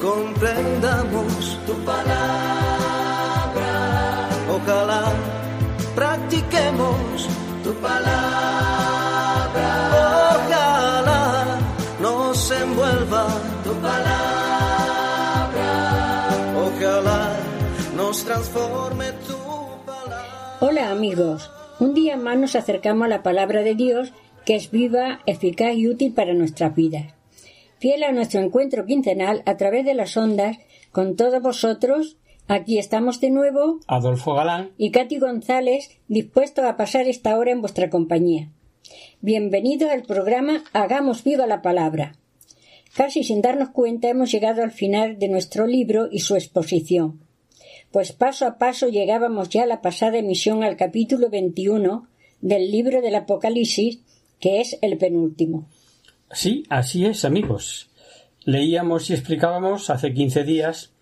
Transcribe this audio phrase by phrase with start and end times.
[0.00, 3.72] comprendamos tu palabra.
[4.54, 5.12] Ojalá
[5.94, 7.28] practiquemos
[7.64, 9.68] tu palabra.
[10.34, 11.58] Ojalá
[12.00, 13.26] nos envuelva
[13.64, 15.70] tu palabra.
[16.66, 17.36] Ojalá
[17.96, 19.36] nos transforme tu
[19.84, 20.58] palabra.
[20.60, 24.12] Hola amigos, un día más nos acercamos a la palabra de Dios
[24.44, 27.17] que es viva, eficaz y útil para nuestras vidas.
[27.78, 30.56] Fiel a nuestro encuentro quincenal a través de las ondas,
[30.90, 32.16] con todos vosotros,
[32.48, 37.60] aquí estamos de nuevo, Adolfo Galán, y Katy González, dispuestos a pasar esta hora en
[37.60, 38.50] vuestra compañía.
[39.20, 42.16] Bienvenidos al programa Hagamos viva la palabra.
[42.96, 47.20] Casi sin darnos cuenta hemos llegado al final de nuestro libro y su exposición.
[47.92, 52.08] Pues paso a paso llegábamos ya a la pasada emisión al capítulo 21
[52.40, 54.00] del libro del Apocalipsis,
[54.40, 55.68] que es el penúltimo.
[56.30, 57.90] Sí, así es, amigos.
[58.44, 60.92] Leíamos y explicábamos hace quince días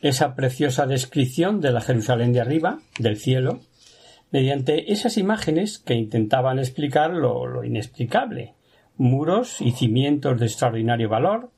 [0.00, 3.60] esa preciosa descripción de la Jerusalén de arriba, del cielo,
[4.30, 8.54] mediante esas imágenes que intentaban explicar lo, lo inexplicable,
[8.96, 11.50] muros y cimientos de extraordinario valor,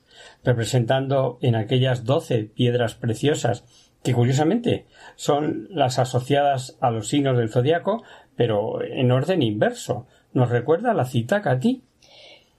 [0.42, 3.64] representando en aquellas doce piedras preciosas
[4.02, 8.02] que curiosamente son las asociadas a los signos del zodiaco,
[8.34, 10.08] pero en orden inverso.
[10.32, 11.84] ¿Nos recuerda la cita, Katy?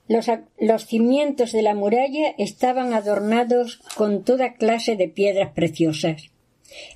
[0.08, 6.30] Los, cimientos de la muralla estaban adornados con toda clase de piedras preciosas.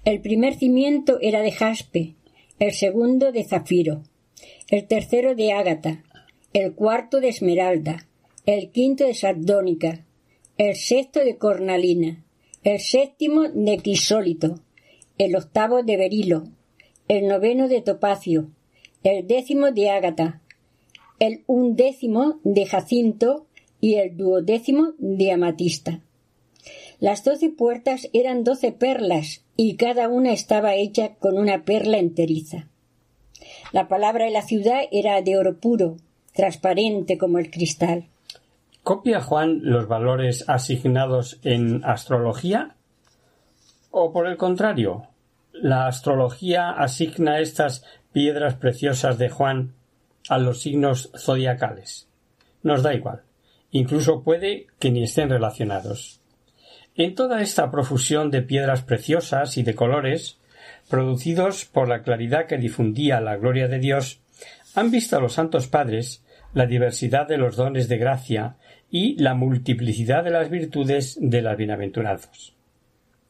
[0.04, 2.16] El primer cimiento era de jaspe,
[2.60, 4.04] el segundo de zafiro,
[4.70, 6.04] el tercero de ágata,
[6.54, 8.08] el cuarto de esmeralda,
[8.46, 10.06] el quinto de sardónica,
[10.58, 12.24] el sexto de cornalina,
[12.64, 14.60] el séptimo de crisólito,
[15.18, 16.44] el octavo de berilo,
[17.08, 18.50] el noveno de topacio,
[19.04, 20.42] el décimo de ágata,
[21.20, 23.46] el undécimo de jacinto
[23.80, 26.00] y el duodécimo de amatista.
[27.00, 32.68] Las doce puertas eran doce perlas y cada una estaba hecha con una perla enteriza.
[33.72, 35.98] La palabra de la ciudad era de oro puro,
[36.34, 38.06] transparente como el cristal.
[38.84, 42.76] ¿Copia Juan los valores asignados en astrología?
[43.92, 45.08] ¿O por el contrario,
[45.54, 49.74] la astrología asigna estas piedras preciosas de Juan
[50.30, 52.08] a los signos zodiacales.
[52.64, 53.24] Nos da igual.
[53.72, 56.22] Incluso puede que ni estén relacionados.
[56.96, 60.40] En toda esta profusión de piedras preciosas y de colores,
[60.90, 64.22] producidos por la claridad que difundía la gloria de Dios,
[64.74, 66.24] han visto los santos padres
[66.54, 68.58] la diversidad de los dones de gracia
[68.90, 72.56] y la multiplicidad de las virtudes de las bienaventurados.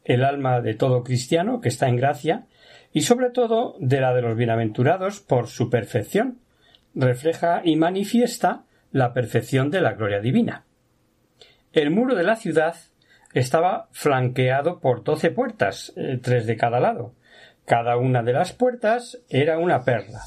[0.05, 2.45] El alma de todo cristiano que está en gracia
[2.93, 6.39] y sobre todo de la de los bienaventurados por su perfección,
[6.97, 10.65] refleja y manifiesta la perfección de la gloria divina.
[11.71, 12.75] El muro de la ciudad
[13.33, 17.13] estaba flanqueado por doce puertas, eh, tres de cada lado.
[17.65, 20.21] Cada una de las puertas era una perla.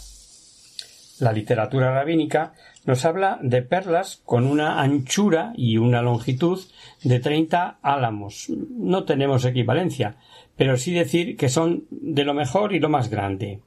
[1.18, 2.54] La literatura rabínica
[2.86, 6.60] nos habla de perlas con una anchura y una longitud
[7.02, 8.48] de treinta álamos.
[8.48, 10.16] No tenemos equivalencia,
[10.56, 13.60] pero sí decir que son de lo mejor y lo más grande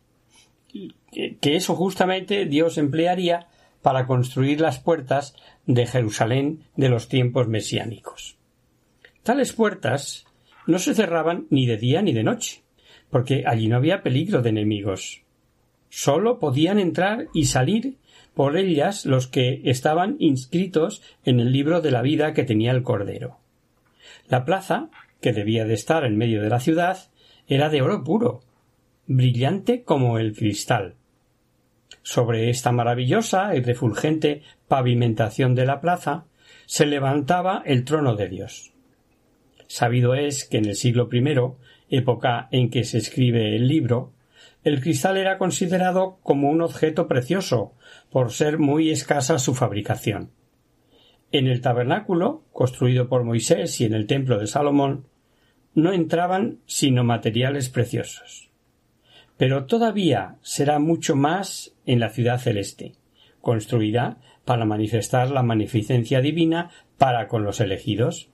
[1.13, 3.47] que eso justamente Dios emplearía
[3.81, 5.35] para construir las puertas
[5.65, 8.37] de Jerusalén de los tiempos mesiánicos.
[9.23, 10.25] Tales puertas
[10.65, 12.63] no se cerraban ni de día ni de noche,
[13.09, 15.23] porque allí no había peligro de enemigos.
[15.89, 17.97] Sólo podían entrar y salir
[18.33, 22.83] por ellas los que estaban inscritos en el libro de la vida que tenía el
[22.83, 23.37] Cordero.
[24.27, 24.89] La plaza,
[25.21, 27.11] que debía de estar en medio de la ciudad,
[27.47, 28.41] era de oro puro,
[29.05, 30.95] brillante como el cristal.
[32.03, 36.25] Sobre esta maravillosa y refulgente pavimentación de la plaza
[36.65, 38.73] se levantaba el trono de Dios.
[39.67, 44.11] Sabido es que en el siglo I, época en que se escribe el libro,
[44.65, 47.73] el cristal era considerado como un objeto precioso,
[48.11, 50.31] por ser muy escasa su fabricación.
[51.31, 55.07] En el tabernáculo, construido por Moisés y en el templo de Salomón,
[55.73, 58.53] no entraban sino materiales preciosos
[59.37, 62.93] pero todavía será mucho más en la ciudad celeste,
[63.41, 68.29] construida para manifestar la magnificencia divina para con los elegidos.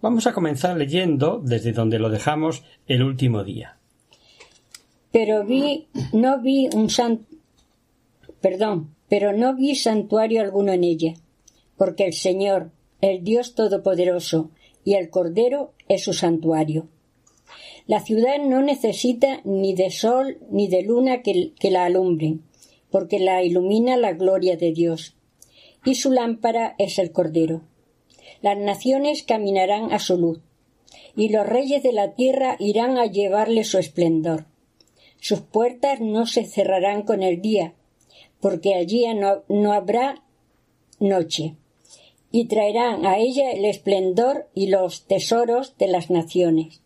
[0.00, 3.78] Vamos a comenzar leyendo desde donde lo dejamos el último día.
[5.12, 7.26] Pero vi, no vi un san,
[8.40, 11.14] perdón, pero no vi santuario alguno en ella,
[11.76, 14.50] porque el Señor, el Dios Todopoderoso
[14.84, 16.88] y el Cordero es su santuario.
[17.86, 22.42] La ciudad no necesita ni de sol ni de luna que, que la alumbren,
[22.90, 25.16] porque la ilumina la gloria de Dios,
[25.84, 27.62] y su lámpara es el Cordero.
[28.42, 30.40] Las naciones caminarán a su luz,
[31.16, 34.46] y los reyes de la tierra irán a llevarle su esplendor.
[35.20, 37.74] Sus puertas no se cerrarán con el día,
[38.40, 40.22] porque allí no, habrá
[41.00, 41.56] noche,
[42.30, 46.82] y traerán a ella el esplendor y los tesoros de las naciones.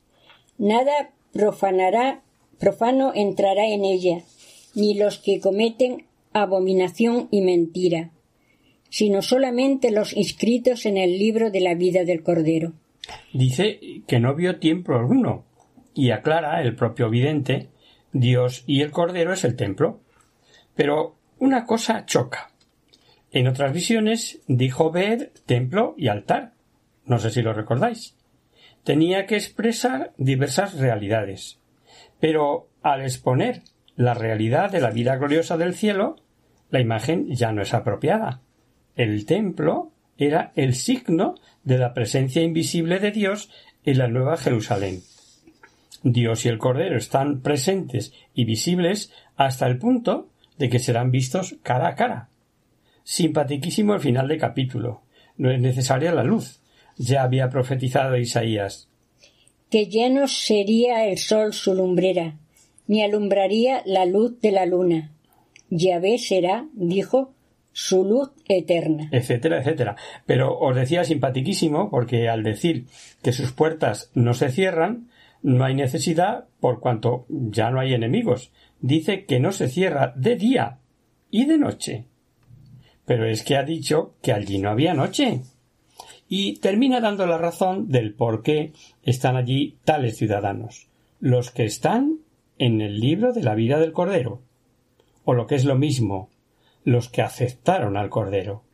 [0.58, 2.23] Nada profanará,
[2.58, 4.23] profano entrará en ella,
[4.75, 8.11] ni los que cometen abominación y mentira,
[8.88, 12.72] sino solamente los inscritos en el libro de la vida del Cordero.
[13.32, 15.44] Dice que no vio tiempo alguno,
[15.94, 17.69] y aclara el propio vidente
[18.12, 20.00] Dios y el Cordero es el templo.
[20.75, 22.52] Pero una cosa choca.
[23.32, 26.55] En otras visiones dijo ver templo y altar.
[27.05, 28.16] No sé si lo recordáis.
[28.82, 31.61] Tenía que expresar diversas realidades.
[32.19, 33.62] Pero al exponer
[34.00, 36.17] la realidad de la vida gloriosa del cielo,
[36.70, 38.41] la imagen ya no es apropiada.
[38.97, 43.50] El templo era el signo de la presencia invisible de Dios
[43.85, 45.02] en la Nueva Jerusalén.
[46.02, 51.56] Dios y el Cordero están presentes y visibles hasta el punto de que serán vistos
[51.62, 52.31] cara a cara.
[53.05, 55.02] Simpatiquísimo el final de capítulo.
[55.37, 56.62] No es necesaria la luz.
[56.97, 58.88] Ya había profetizado Isaías.
[59.69, 62.39] Que ya no sería el sol su lumbrera,
[62.90, 65.12] ni alumbraría la luz de la luna.
[65.69, 67.32] Yahvé será, dijo,
[67.70, 69.08] su luz eterna.
[69.12, 69.94] Etcétera, etcétera.
[70.26, 72.87] Pero os decía simpatiquísimo porque al decir
[73.22, 75.08] que sus puertas no se cierran,
[75.40, 78.50] no hay necesidad por cuanto ya no hay enemigos.
[78.81, 80.78] Dice que no se cierra de día
[81.31, 82.06] y de noche.
[83.04, 85.42] Pero es que ha dicho que allí no había noche.
[86.28, 88.72] Y termina dando la razón del por qué
[89.04, 90.88] están allí tales ciudadanos,
[91.20, 92.19] los que están
[92.61, 94.43] en el libro de la vida del Cordero,
[95.25, 96.29] o lo que es lo mismo,
[96.85, 98.65] los que aceptaron al Cordero.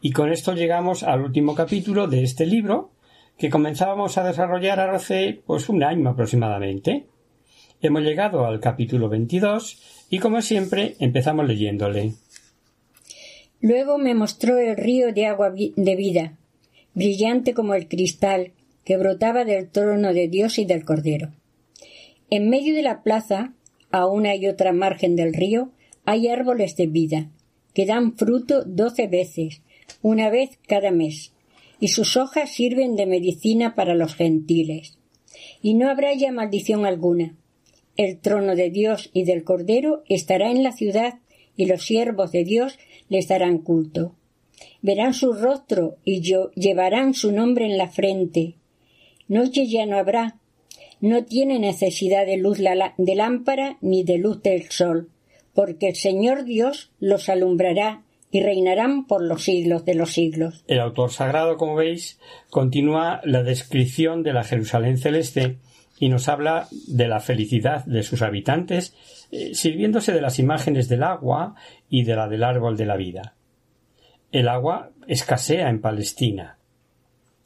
[0.00, 2.90] Y con esto llegamos al último capítulo de este libro,
[3.38, 7.06] que comenzábamos a desarrollar hace pues un año aproximadamente.
[7.80, 12.14] Hemos llegado al capítulo 22 y como siempre empezamos leyéndole.
[13.60, 16.36] Luego me mostró el río de agua de vida,
[16.92, 18.50] brillante como el cristal,
[18.84, 21.30] que brotaba del trono de Dios y del Cordero.
[22.34, 23.52] En medio de la plaza,
[23.90, 25.70] a una y otra margen del río,
[26.06, 27.30] hay árboles de vida,
[27.74, 29.60] que dan fruto doce veces,
[30.00, 31.34] una vez cada mes,
[31.78, 34.96] y sus hojas sirven de medicina para los gentiles.
[35.60, 37.36] Y no habrá ya maldición alguna.
[37.98, 41.18] El trono de Dios y del Cordero estará en la ciudad,
[41.54, 42.78] y los siervos de Dios
[43.10, 44.14] les darán culto.
[44.80, 48.54] Verán su rostro y yo, llevarán su nombre en la frente.
[49.28, 50.38] Noche ya no habrá.
[51.02, 55.10] No tiene necesidad de luz de lámpara ni de luz del sol,
[55.52, 60.64] porque el Señor Dios los alumbrará y reinarán por los siglos de los siglos.
[60.68, 65.58] El autor sagrado, como veis, continúa la descripción de la Jerusalén celeste
[65.98, 68.94] y nos habla de la felicidad de sus habitantes,
[69.32, 71.56] eh, sirviéndose de las imágenes del agua
[71.90, 73.34] y de la del árbol de la vida.
[74.30, 76.58] El agua escasea en Palestina.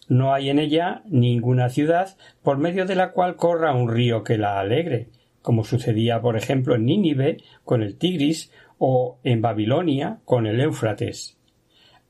[0.08, 4.38] No hay en ella ninguna ciudad por medio de la cual corra un río que
[4.38, 5.08] la alegre,
[5.42, 11.36] como sucedía, por ejemplo, en Nínive con el Tigris o en Babilonia con el Éufrates.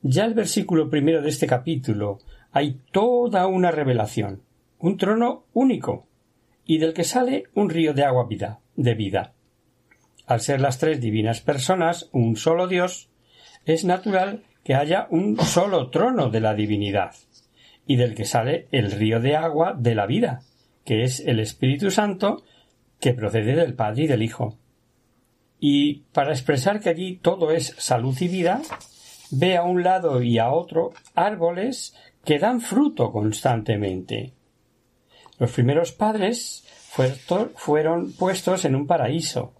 [0.02, 2.18] Ya el versículo primero de este capítulo
[2.52, 4.42] hay toda una revelación,
[4.78, 6.06] un trono único,
[6.64, 9.32] y del que sale un río de agua vida, de vida.
[10.26, 13.08] Al ser las tres divinas personas un solo Dios,
[13.64, 17.14] es natural que haya un solo trono de la divinidad,
[17.86, 20.42] y del que sale el río de agua de la vida,
[20.84, 22.42] que es el Espíritu Santo
[23.00, 24.58] que procede del Padre y del Hijo.
[25.58, 28.60] Y para expresar que allí todo es salud y vida,
[29.30, 34.34] ve a un lado y a otro árboles que dan fruto constantemente.
[35.38, 36.66] Los primeros padres
[37.54, 39.54] fueron puestos en un paraíso.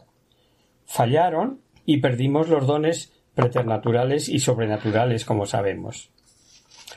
[0.87, 6.11] Fallaron y perdimos los dones preternaturales y sobrenaturales, como sabemos.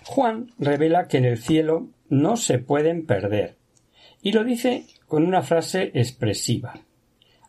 [0.05, 3.57] Juan revela que en el cielo no se pueden perder,
[4.21, 6.79] y lo dice con una frase expresiva.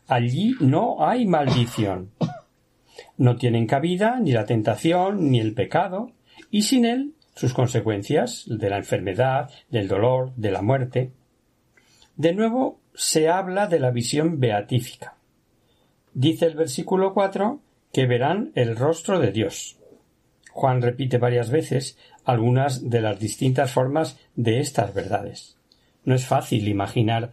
[0.07, 2.11] Allí no hay maldición.
[3.17, 6.11] No tienen cabida ni la tentación ni el pecado,
[6.49, 11.11] y sin él sus consecuencias, de la enfermedad, del dolor, de la muerte.
[12.15, 15.15] De nuevo se habla de la visión beatífica.
[16.13, 17.61] Dice el versículo 4
[17.93, 19.77] que verán el rostro de Dios.
[20.51, 25.57] Juan repite varias veces algunas de las distintas formas de estas verdades.
[26.03, 27.31] No es fácil imaginar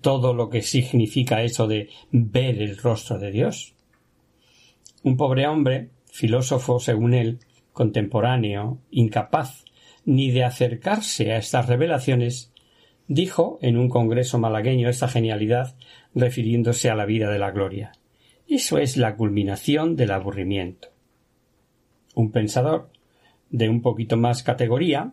[0.00, 3.74] todo lo que significa eso de ver el rostro de Dios.
[5.02, 7.38] Un pobre hombre, filósofo según él,
[7.72, 9.64] contemporáneo, incapaz
[10.04, 12.52] ni de acercarse a estas revelaciones,
[13.06, 15.76] dijo en un congreso malagueño esta genialidad
[16.14, 17.92] refiriéndose a la vida de la gloria.
[18.48, 20.88] Eso es la culminación del aburrimiento.
[22.14, 22.90] Un pensador
[23.50, 25.12] de un poquito más categoría,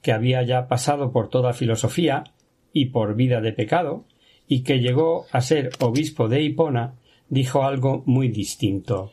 [0.00, 2.24] que había ya pasado por toda filosofía
[2.72, 4.04] y por vida de pecado,
[4.46, 6.94] y que llegó a ser obispo de Hipona,
[7.28, 9.12] dijo algo muy distinto.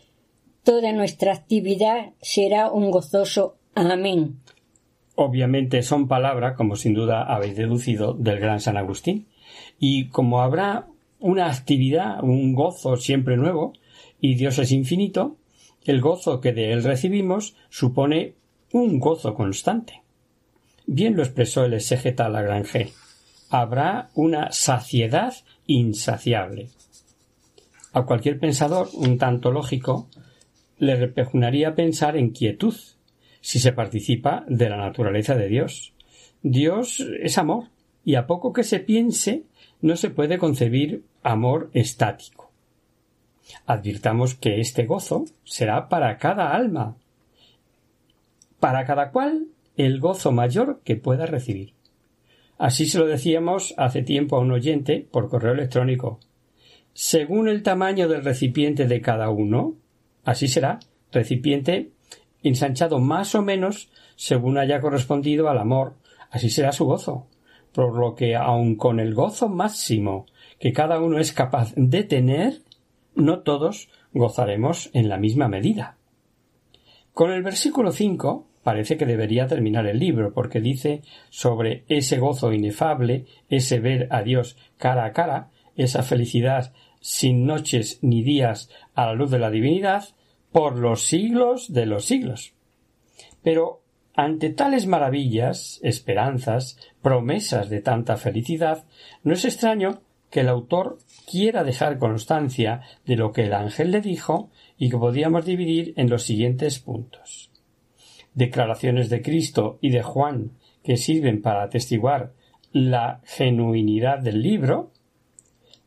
[0.63, 4.39] Toda nuestra actividad será un gozoso amén.
[5.15, 9.27] Obviamente son palabras, como sin duda habéis deducido, del gran San Agustín.
[9.79, 10.87] Y como habrá
[11.19, 13.73] una actividad, un gozo siempre nuevo,
[14.21, 15.37] y Dios es infinito,
[15.85, 18.35] el gozo que de él recibimos supone
[18.71, 20.01] un gozo constante.
[20.85, 22.93] Bien lo expresó el exégeta Lagrange.
[23.49, 25.33] Habrá una saciedad
[25.65, 26.69] insaciable.
[27.93, 30.09] A cualquier pensador un tanto lógico
[30.77, 32.75] le repugnaría pensar en quietud
[33.41, 35.93] si se participa de la naturaleza de Dios.
[36.41, 37.65] Dios es amor,
[38.05, 39.43] y a poco que se piense
[39.81, 42.51] no se puede concebir amor estático.
[43.65, 46.97] Advirtamos que este gozo será para cada alma,
[48.59, 49.47] para cada cual
[49.77, 51.73] el gozo mayor que pueda recibir.
[52.57, 56.19] Así se lo decíamos hace tiempo a un oyente por correo electrónico.
[56.93, 59.75] Según el tamaño del recipiente de cada uno,
[60.25, 60.79] así será,
[61.11, 61.91] recipiente
[62.43, 65.95] ensanchado más o menos según haya correspondido al amor,
[66.29, 67.27] así será su gozo.
[67.71, 70.25] Por lo que aun con el gozo máximo
[70.59, 72.61] que cada uno es capaz de tener,
[73.15, 75.95] no todos gozaremos en la misma medida.
[77.13, 82.53] Con el versículo 5 parece que debería terminar el libro, porque dice sobre ese gozo
[82.53, 89.05] inefable, ese ver a Dios cara a cara, esa felicidad sin noches ni días a
[89.05, 90.03] la luz de la divinidad,
[90.51, 92.53] por los siglos de los siglos.
[93.43, 93.81] Pero
[94.15, 98.85] ante tales maravillas, esperanzas, promesas de tanta felicidad,
[99.23, 100.99] no es extraño que el autor
[101.29, 106.09] quiera dejar constancia de lo que el ángel le dijo y que podíamos dividir en
[106.09, 107.48] los siguientes puntos.
[108.39, 112.31] Declaraciones de Cristo y de Juan que sirven para atestiguar
[112.71, 114.91] la genuinidad del libro.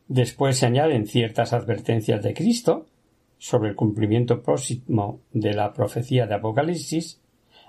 [0.07, 2.85] Después se añaden ciertas advertencias de Cristo
[3.39, 7.19] sobre el cumplimiento próximo de la profecía de Apocalipsis.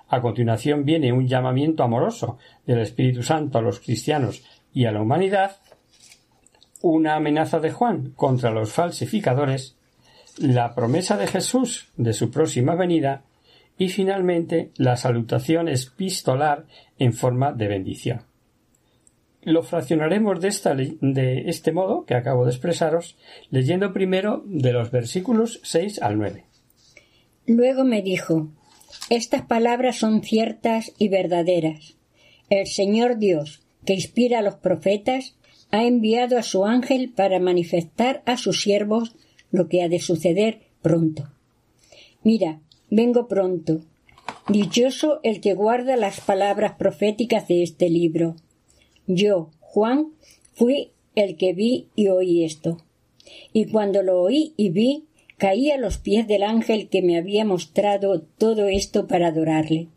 [0.09, 2.37] A continuación viene un llamamiento amoroso
[2.67, 5.57] del Espíritu Santo a los cristianos y a la humanidad
[6.83, 9.79] una amenaza de Juan contra los falsificadores,
[10.37, 13.25] la promesa de Jesús de su próxima venida
[13.79, 16.67] y finalmente la salutación epistolar
[16.99, 18.23] en forma de bendición.
[19.43, 23.17] Lo fraccionaremos de, esta, de este modo que acabo de expresaros,
[23.51, 26.45] leyendo primero de los versículos 6 al 9.
[27.47, 28.49] Luego me dijo,
[29.11, 31.97] Estas palabras son ciertas y verdaderas.
[32.49, 35.37] El Señor Dios, que inspira a los profetas,
[35.71, 39.15] ha enviado a su ángel para manifestar a sus siervos
[39.51, 41.29] lo que ha de suceder pronto.
[42.23, 42.61] Mira,
[42.91, 43.81] vengo pronto.
[44.49, 48.37] Dichoso el que guarda las palabras proféticas de este libro.
[49.07, 50.13] Yo, Juan,
[50.53, 52.79] fui el que vi y oí esto.
[53.53, 55.05] Y cuando lo oí y vi,
[55.37, 59.89] caí a los pies del ángel que me había mostrado todo esto para adorarle.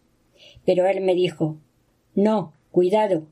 [0.66, 1.58] Pero él me dijo
[2.16, 3.28] No, cuidado,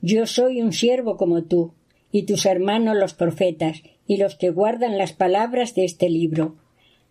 [0.00, 1.74] yo soy un siervo como tú,
[2.10, 6.56] y tus hermanos los profetas, y los que guardan las palabras de este libro.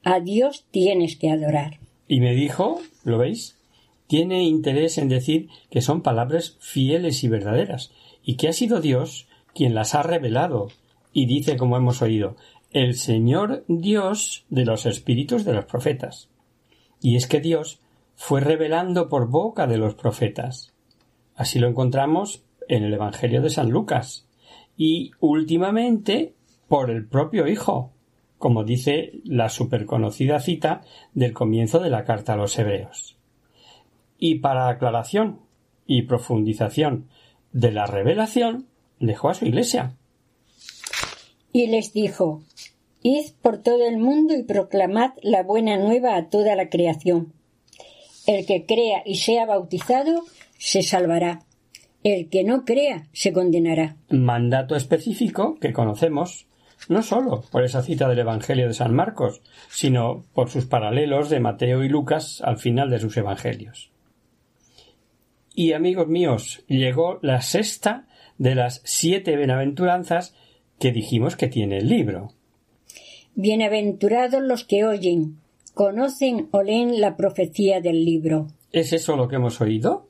[0.04, 1.81] A Dios tienes que adorar.
[2.12, 3.58] Y me dijo, ¿lo veis?
[4.06, 9.30] Tiene interés en decir que son palabras fieles y verdaderas, y que ha sido Dios
[9.56, 10.68] quien las ha revelado.
[11.14, 12.36] Y dice, como hemos oído,
[12.72, 16.28] el Señor Dios de los espíritus de los profetas.
[17.00, 17.80] Y es que Dios
[18.16, 20.74] fue revelando por boca de los profetas.
[21.34, 24.28] Así lo encontramos en el Evangelio de San Lucas
[24.76, 26.34] y últimamente
[26.68, 27.94] por el propio Hijo,
[28.42, 30.82] como dice la superconocida cita
[31.14, 33.16] del comienzo de la carta a los Hebreos.
[34.18, 35.42] Y para aclaración
[35.86, 37.08] y profundización
[37.54, 38.66] de la revelación,
[39.00, 39.96] dejó a su iglesia.
[41.54, 42.42] Y les dijo
[43.04, 47.34] Id por todo el mundo y proclamad la buena nueva a toda la creación.
[48.26, 50.24] El que crea y sea bautizado
[50.58, 51.46] se salvará.
[52.04, 53.98] El que no crea se condenará.
[54.10, 56.48] Mandato específico que conocemos
[56.90, 61.40] no sólo por esa cita del Evangelio de San Marcos, sino por sus paralelos de
[61.40, 63.92] Mateo y Lucas al final de sus evangelios.
[65.54, 68.08] Y amigos míos, llegó la sexta
[68.38, 70.34] de las siete bienaventuranzas
[70.80, 72.30] que dijimos que tiene el libro.
[73.36, 75.38] Bienaventurados los que oyen,
[75.74, 78.48] conocen o leen la profecía del libro.
[78.72, 80.08] ¿Es eso lo que hemos oído?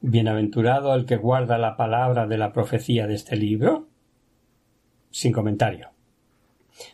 [0.00, 3.88] Bienaventurado el que guarda la palabra de la profecía de este libro.
[5.10, 5.95] Sin comentario.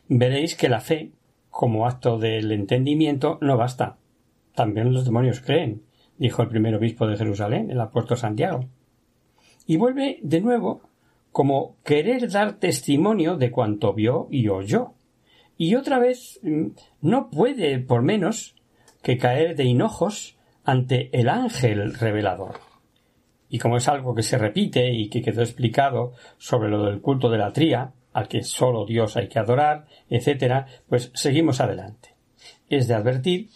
[0.09, 1.13] Veréis que la fe,
[1.51, 3.99] como acto del entendimiento, no basta.
[4.55, 5.83] También los demonios creen,
[6.19, 8.67] dijo el primer obispo de Jerusalén, el apóstol Santiago.
[9.67, 10.83] Y vuelve de nuevo
[11.31, 14.93] como querer dar testimonio de cuanto vio y oyó.
[15.57, 16.67] Y otra vez mm,
[17.01, 18.55] no puede, por menos,
[19.03, 22.61] que caer de hinojos ante el ángel revelador.
[23.49, 27.29] Y como es algo que se repite y que quedó explicado sobre lo del culto
[27.29, 32.15] de la tría, al que solo Dios hay que adorar, etcétera, pues seguimos adelante.
[32.69, 33.49] Es de advertir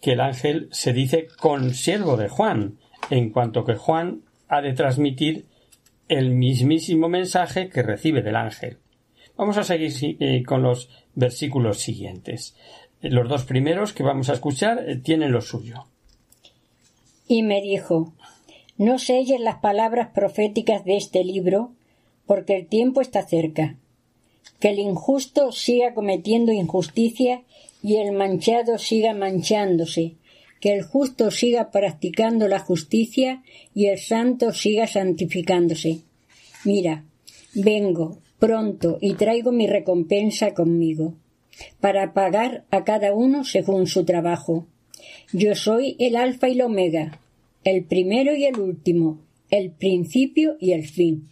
[0.00, 2.78] que el ángel se dice consiervo de Juan,
[3.10, 5.46] en cuanto que Juan ha de transmitir
[6.08, 8.78] el mismísimo mensaje que recibe del ángel.
[9.36, 12.56] Vamos a seguir eh, con los versículos siguientes.
[13.00, 15.86] Los dos primeros que vamos a escuchar eh, tienen lo suyo.
[17.28, 18.12] Y me dijo,
[18.76, 21.72] no selles las palabras proféticas de este libro,
[22.26, 23.76] porque el tiempo está cerca.
[24.58, 27.42] Que el injusto siga cometiendo injusticia
[27.82, 30.14] y el manchado siga manchándose,
[30.60, 33.42] que el justo siga practicando la justicia
[33.74, 36.00] y el santo siga santificándose.
[36.64, 37.04] Mira,
[37.54, 41.14] vengo pronto y traigo mi recompensa conmigo,
[41.80, 44.66] para pagar a cada uno según su trabajo.
[45.32, 47.20] Yo soy el alfa y el omega,
[47.64, 51.28] el primero y el último, el principio y el fin.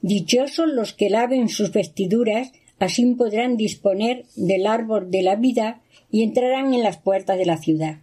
[0.00, 6.22] Dichosos los que laven sus vestiduras, así podrán disponer del árbol de la vida y
[6.22, 7.98] entrarán en las puertas de la ciudad.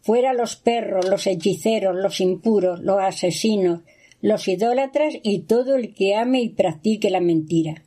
[0.00, 3.80] Fuera los perros, los hechiceros, los impuros, los asesinos,
[4.22, 7.82] los idólatras y todo el que ame y practique la mentira.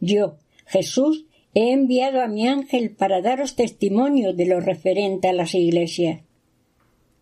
[0.00, 5.54] Yo, Jesús, he enviado a mi ángel para daros testimonio de lo referente a las
[5.54, 6.20] iglesias.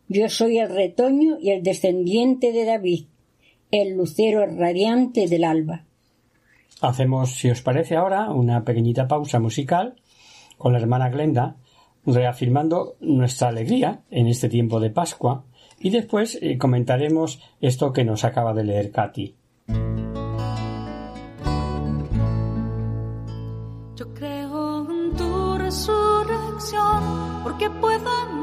[0.09, 3.05] Yo soy el retoño y el descendiente de David,
[3.71, 5.85] el lucero radiante del alba.
[6.81, 9.97] Hacemos, si os parece ahora, una pequeñita pausa musical
[10.57, 11.57] con la hermana Glenda
[12.07, 15.45] reafirmando nuestra alegría en este tiempo de Pascua
[15.81, 19.35] y después eh, comentaremos esto que nos acaba de leer Katy.
[23.97, 28.38] Yo creo en tu resurrección porque puedo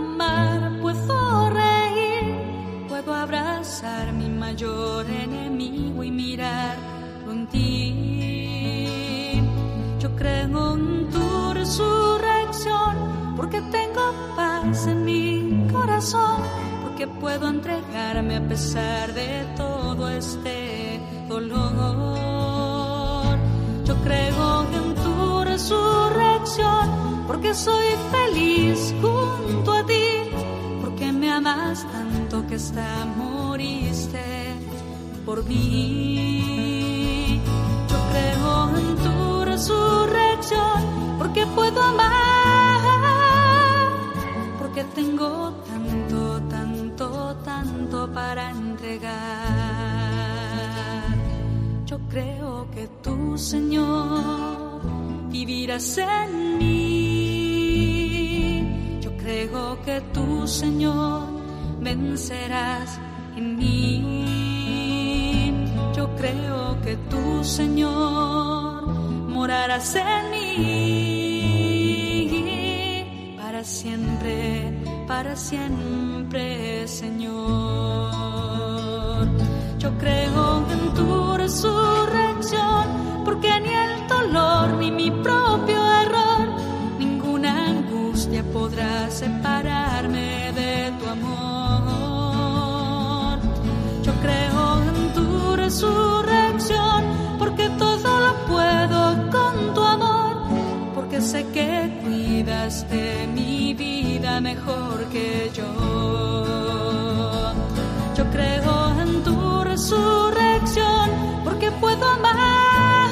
[4.56, 6.78] mayor enemigo y mirar
[7.52, 9.42] ti.
[10.00, 16.40] Yo creo en tu resurrección porque tengo paz en mi corazón,
[16.84, 22.16] porque puedo entregarme a pesar de todo este dolor.
[23.84, 30.06] Yo creo en tu resurrección, porque soy feliz junto a ti,
[30.82, 33.25] porque me amas tanto que hasta moriste
[35.26, 37.02] por mí.
[37.90, 42.36] Yo creo en tu resurrección, porque puedo amar
[44.76, 49.16] que tengo tanto, tanto, tanto para entregar.
[51.86, 54.82] Yo creo que tú, Señor,
[55.32, 57.80] vivirás en mí.
[59.00, 61.30] Yo creo que tú, Señor,
[61.80, 63.00] vencerás
[63.38, 64.45] en mí.
[66.26, 68.88] Creo que tú, Señor,
[69.30, 71.46] morarás en mí
[73.66, 74.72] siempre,
[75.08, 77.32] para siempre, Señor.
[79.80, 82.86] Yo creo en tu resurrección,
[95.76, 97.04] resurrección,
[97.38, 100.38] porque todo lo puedo con tu amor,
[100.94, 103.76] porque sé que cuidas de mí
[104.42, 105.66] mejor que yo.
[108.16, 111.10] Yo creo en tu resurrección
[111.44, 113.12] porque puedo amar,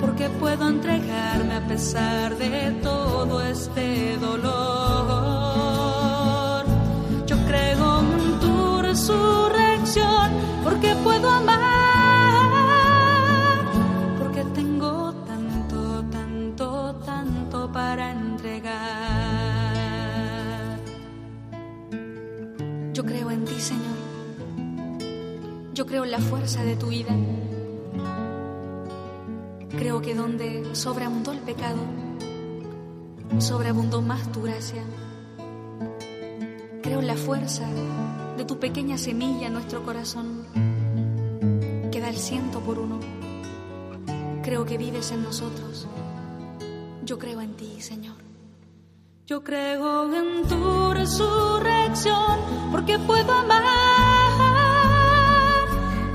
[0.00, 4.79] porque puedo entregarme a pesar de todo este dolor.
[11.28, 11.58] amar,
[14.18, 19.20] porque tengo tanto, tanto, tanto para entregar.
[22.92, 23.96] Yo creo en ti, Señor.
[25.74, 27.14] Yo creo en la fuerza de tu vida.
[29.70, 31.78] Creo que donde sobreabundó el pecado,
[33.38, 34.82] sobreabundó más tu gracia.
[36.82, 37.66] Creo en la fuerza
[38.36, 40.69] de tu pequeña semilla en nuestro corazón
[42.10, 42.98] el ciento por uno.
[44.42, 45.86] Creo que vives en nosotros.
[47.04, 48.16] Yo creo en ti, Señor.
[49.26, 52.40] Yo creo en tu resurrección
[52.72, 53.62] porque puedo amar,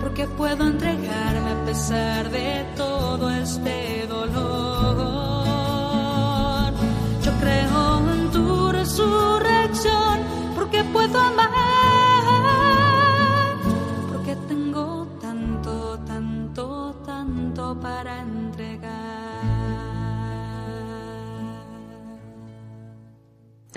[0.02, 4.34] porque puedo entregarme a pesar de todo este dolor.
[7.24, 9.25] Yo creo en tu resurrección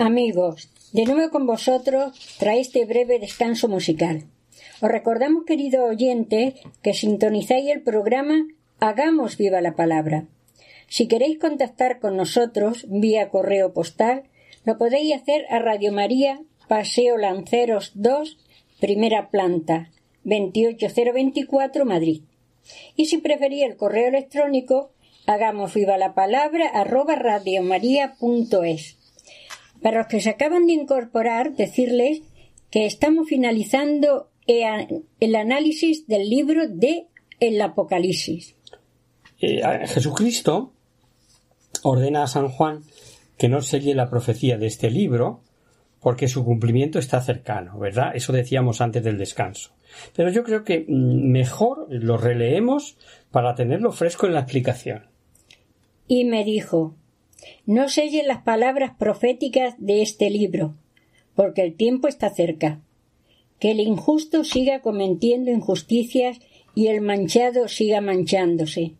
[0.09, 4.25] Amigos, de nuevo con vosotros trae este breve descanso musical.
[4.81, 8.47] Os recordamos, querido oyente, que sintonizáis el programa
[8.79, 10.25] Hagamos viva la palabra.
[10.87, 14.23] Si queréis contactar con nosotros vía correo postal,
[14.65, 18.39] lo podéis hacer a Radio María, Paseo Lanceros 2,
[18.79, 19.91] primera planta,
[20.23, 22.23] 28024, Madrid.
[22.95, 24.89] Y si preferís el correo electrónico,
[25.27, 28.98] hagamos viva la palabra arroba radiomaria.es.
[29.81, 32.21] Para los que se acaban de incorporar, decirles
[32.69, 37.07] que estamos finalizando el análisis del libro de
[37.39, 38.55] el Apocalipsis.
[39.39, 40.73] Eh, Jesucristo
[41.83, 42.83] ordena a San Juan
[43.37, 45.41] que no selle la profecía de este libro
[46.01, 48.11] porque su cumplimiento está cercano, ¿verdad?
[48.15, 49.71] Eso decíamos antes del descanso.
[50.15, 52.97] Pero yo creo que mm, mejor lo releemos
[53.31, 55.07] para tenerlo fresco en la explicación.
[56.07, 56.95] Y me dijo,
[57.65, 60.75] no sellen las palabras proféticas de este libro,
[61.35, 62.81] porque el tiempo está cerca.
[63.59, 66.39] Que el injusto siga cometiendo injusticias
[66.75, 68.93] y el manchado siga manchándose.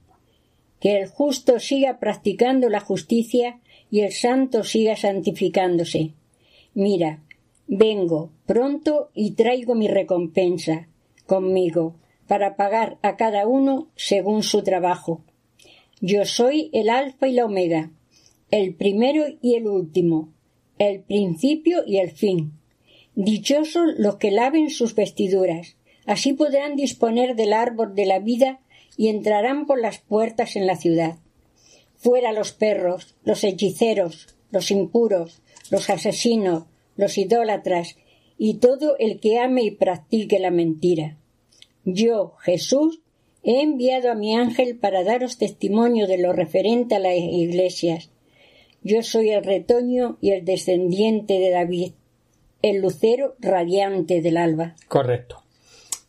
[0.80, 3.60] Que el justo siga practicando la justicia
[3.92, 6.14] y el santo siga santificándose.
[6.74, 7.24] Mira,
[7.68, 10.88] vengo pronto y traigo mi recompensa
[11.26, 11.96] conmigo
[12.28, 15.22] para pagar a cada uno según su trabajo.
[16.02, 17.92] Yo soy el alfa y la omega,
[18.52, 20.34] el primero y el último,
[20.78, 22.54] el principio y el fin.
[23.16, 28.62] Dichosos los que laven sus vestiduras, así podrán disponer del árbol de la vida
[28.98, 31.18] y entrarán por las puertas en la ciudad.
[31.96, 36.64] Fuera los perros, los hechiceros, los impuros, los asesinos,
[36.96, 37.98] los idólatras
[38.38, 41.18] y todo el que ame y practique la mentira.
[41.86, 43.02] Yo, Jesús,
[43.44, 48.09] he enviado a mi ángel para daros testimonio de lo referente a las iglesias.
[48.82, 51.94] Yo soy el retoño y el descendiente de David,
[52.62, 54.76] el lucero radiante del alba.
[54.88, 55.44] Correcto.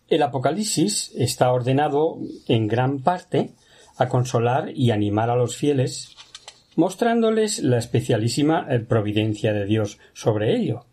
[0.08, 3.50] El Apocalipsis está ordenado en gran parte
[3.96, 6.16] a consolar y animar a los fieles,
[6.74, 10.86] mostrándoles la especialísima eh, providencia de Dios sobre ello.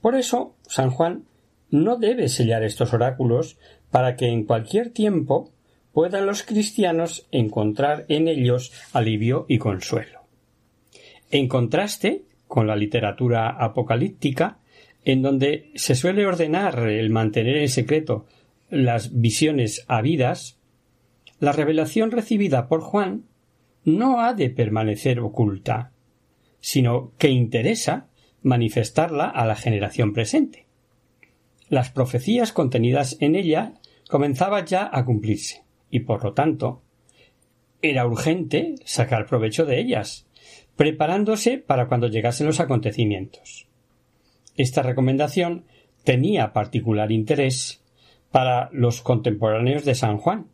[0.00, 1.24] Por eso, San Juan
[1.70, 3.58] no debe sellar estos oráculos
[3.90, 5.50] para que en cualquier tiempo
[5.92, 10.17] puedan los cristianos encontrar en ellos alivio y consuelo.
[11.30, 14.58] En contraste con la literatura apocalíptica,
[15.04, 18.26] en donde se suele ordenar el mantener en secreto
[18.70, 20.58] las visiones habidas,
[21.40, 23.24] la revelación recibida por Juan
[23.84, 25.92] no ha de permanecer oculta,
[26.60, 28.08] sino que interesa
[28.42, 30.66] manifestarla a la generación presente.
[31.68, 33.74] Las profecías contenidas en ella
[34.08, 36.82] comenzaban ya a cumplirse, y por lo tanto
[37.82, 40.27] era urgente sacar provecho de ellas,
[40.78, 43.66] preparándose para cuando llegasen los acontecimientos.
[44.56, 45.64] Esta recomendación
[46.04, 47.82] tenía particular interés
[48.30, 50.46] para los contemporáneos de San Juan,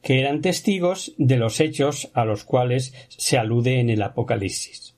[0.00, 4.96] que eran testigos de los hechos a los cuales se alude en el Apocalipsis.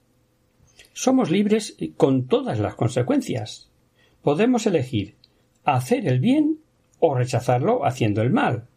[0.93, 3.73] Somos libres con todas las consecuencias.
[4.23, 5.17] Podemos elegir
[5.65, 6.61] hacer el bien
[7.01, 8.69] o rechazarlo haciendo el mal.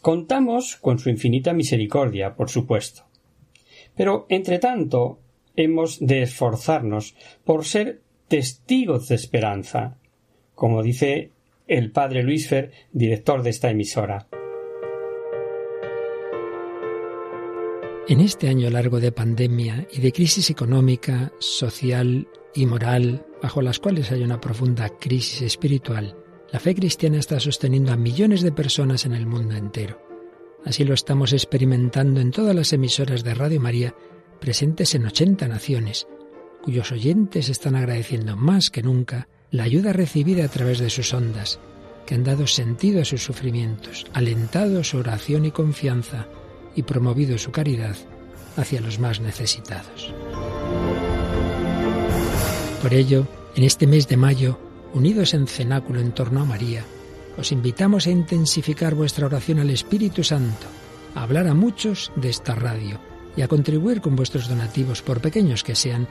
[0.00, 3.11] Contamos con su infinita misericordia, por supuesto.
[3.96, 5.20] Pero, entre tanto,
[5.56, 9.98] hemos de esforzarnos por ser testigos de esperanza,
[10.54, 11.32] como dice
[11.66, 14.28] el padre Luis Fer, director de esta emisora.
[18.08, 23.78] En este año largo de pandemia y de crisis económica, social y moral, bajo las
[23.78, 26.16] cuales hay una profunda crisis espiritual,
[26.50, 30.11] la fe cristiana está sosteniendo a millones de personas en el mundo entero.
[30.64, 33.94] Así lo estamos experimentando en todas las emisoras de Radio María
[34.40, 36.06] presentes en 80 naciones,
[36.62, 41.58] cuyos oyentes están agradeciendo más que nunca la ayuda recibida a través de sus ondas,
[42.06, 46.26] que han dado sentido a sus sufrimientos, alentado su oración y confianza
[46.74, 47.96] y promovido su caridad
[48.56, 50.12] hacia los más necesitados.
[52.82, 54.58] Por ello, en este mes de mayo,
[54.94, 56.84] unidos en cenáculo en torno a María,
[57.36, 60.66] os invitamos a intensificar vuestra oración al Espíritu Santo,
[61.14, 62.98] a hablar a muchos de esta radio
[63.36, 66.06] y a contribuir con vuestros donativos, por pequeños que sean,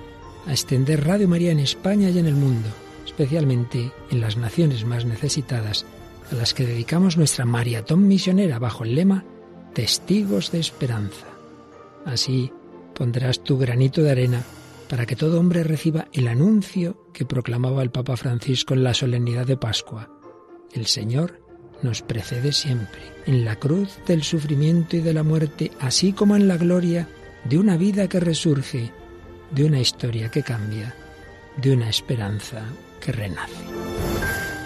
[0.48, 2.70] a extender Radio María en España y en el mundo,
[3.06, 5.86] especialmente en las naciones más necesitadas,
[6.32, 9.26] a las que dedicamos nuestra maratón misionera bajo el lema
[9.74, 11.28] Testigos de Esperanza.
[12.06, 12.52] Así
[12.96, 14.44] pondrás tu granito de arena
[14.90, 19.46] para que todo hombre reciba el anuncio que proclamaba el Papa Francisco en la solemnidad
[19.46, 20.21] de Pascua.
[20.74, 21.42] El Señor
[21.82, 26.48] nos precede siempre, en la cruz del sufrimiento y de la muerte, así como en
[26.48, 27.08] la gloria
[27.44, 28.92] de una vida que resurge,
[29.52, 30.96] de una historia que cambia,
[31.58, 32.64] de una esperanza
[33.00, 33.64] que renace.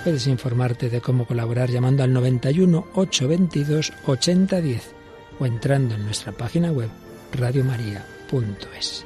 [0.03, 4.93] Puedes informarte de cómo colaborar llamando al 91 822 8010
[5.39, 6.89] o entrando en nuestra página web
[7.33, 9.05] radiomaria.es.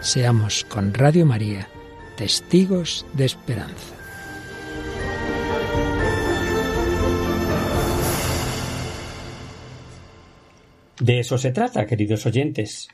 [0.00, 1.68] Seamos con Radio María
[2.16, 3.97] testigos de esperanza.
[11.00, 12.88] De eso se trata, queridos oyentes,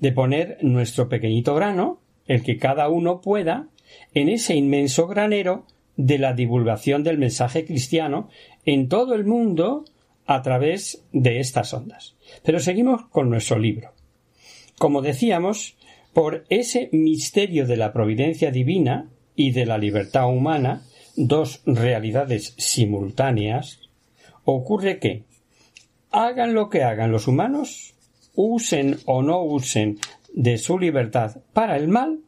[0.00, 3.68] de poner nuestro pequeñito grano, el que cada uno pueda,
[4.14, 8.28] en ese inmenso granero de la divulgación del mensaje cristiano
[8.64, 9.84] en todo el mundo
[10.26, 12.16] a través de estas ondas.
[12.42, 13.92] Pero seguimos con nuestro libro.
[14.78, 15.76] Como decíamos,
[16.12, 20.82] por ese misterio de la providencia divina y de la libertad humana,
[21.16, 23.80] dos realidades simultáneas,
[24.44, 25.24] ocurre que
[26.14, 27.94] hagan lo que hagan los humanos,
[28.34, 29.98] usen o no usen
[30.32, 32.20] de su libertad para el mal,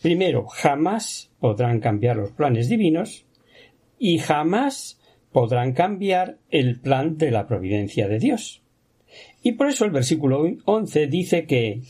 [0.00, 3.26] primero jamás podrán cambiar los planes divinos
[3.98, 5.00] y jamás
[5.32, 8.62] podrán cambiar el plan de la providencia de Dios.
[9.42, 11.82] Y por eso el versículo 11 dice que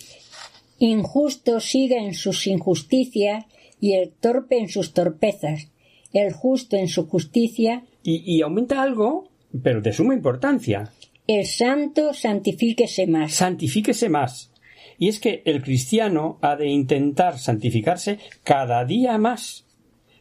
[0.79, 3.45] Injusto siga en sus injusticias
[3.79, 5.71] y el torpe en sus torpezas,
[6.13, 7.85] el justo en su justicia.
[8.03, 9.29] Y, aumenta algo,
[9.63, 10.91] pero de suma importancia.
[11.27, 13.35] El santo santifíquese más.
[13.35, 14.53] Santifíquese más.
[14.99, 19.67] Y es que el cristiano ha de intentar santificarse cada día más.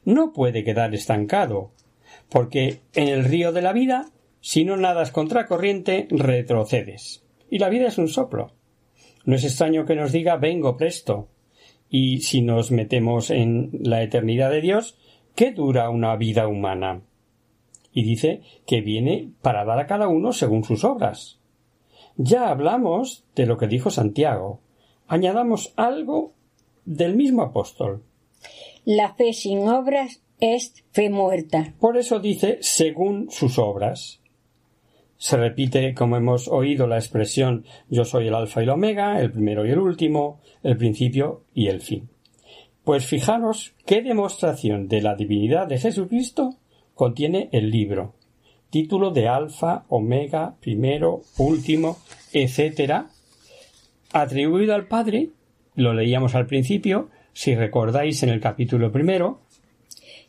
[0.05, 1.71] No puede quedar estancado,
[2.29, 4.05] porque en el río de la vida,
[4.39, 7.23] si no nadas contracorriente, retrocedes.
[7.49, 8.53] Y la vida es un soplo.
[9.25, 11.29] No es extraño que nos diga vengo presto.
[11.89, 14.97] Y si nos metemos en la eternidad de Dios,
[15.35, 17.01] ¿qué dura una vida humana?
[17.93, 21.39] Y dice que viene para dar a cada uno según sus obras.
[22.17, 24.59] Ya hablamos de lo que dijo Santiago.
[25.07, 26.33] Añadamos algo
[26.85, 28.03] del mismo apóstol.
[28.85, 31.73] La fe sin obras es fe muerta.
[31.79, 34.19] Por eso dice según sus obras.
[35.17, 39.31] Se repite, como hemos oído, la expresión yo soy el alfa y el omega, el
[39.31, 42.09] primero y el último, el principio y el fin.
[42.83, 46.55] Pues fijaros qué demostración de la divinidad de Jesucristo
[47.01, 48.13] contiene el libro.
[48.69, 51.97] Título de alfa, omega, primero, último,
[52.31, 53.07] etcétera,
[54.13, 55.29] atribuido al Padre,
[55.73, 59.39] lo leíamos al principio, si recordáis en el capítulo primero.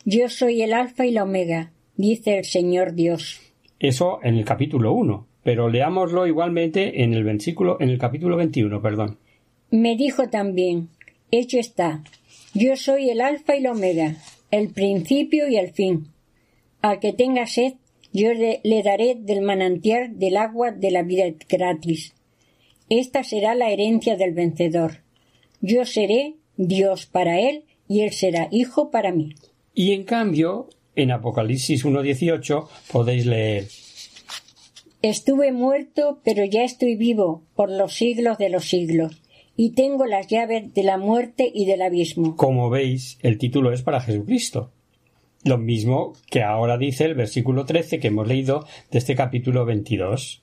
[0.06, 3.42] Yo soy el alfa y la omega, dice el Señor Dios.
[3.78, 8.80] Eso en el capítulo 1, pero leámoslo igualmente en el versículo, en el capítulo 21,
[8.80, 9.18] perdón.
[9.70, 10.88] Me dijo también,
[11.30, 12.02] hecho está,
[12.54, 14.16] yo soy el alfa y la omega,
[14.50, 16.11] el principio y el fin.
[16.82, 17.74] Al que tenga sed,
[18.12, 22.12] yo le, le daré del manantial del agua de la vida gratis.
[22.88, 24.98] Esta será la herencia del vencedor.
[25.60, 29.34] Yo seré Dios para él y él será hijo para mí.
[29.74, 33.68] Y en cambio, en Apocalipsis 1.18 podéis leer
[35.02, 39.20] Estuve muerto, pero ya estoy vivo por los siglos de los siglos,
[39.56, 42.36] y tengo las llaves de la muerte y del abismo.
[42.36, 44.70] Como veis, el título es para Jesucristo.
[45.44, 50.40] Lo mismo que ahora dice el versículo 13 que hemos leído de este capítulo 22.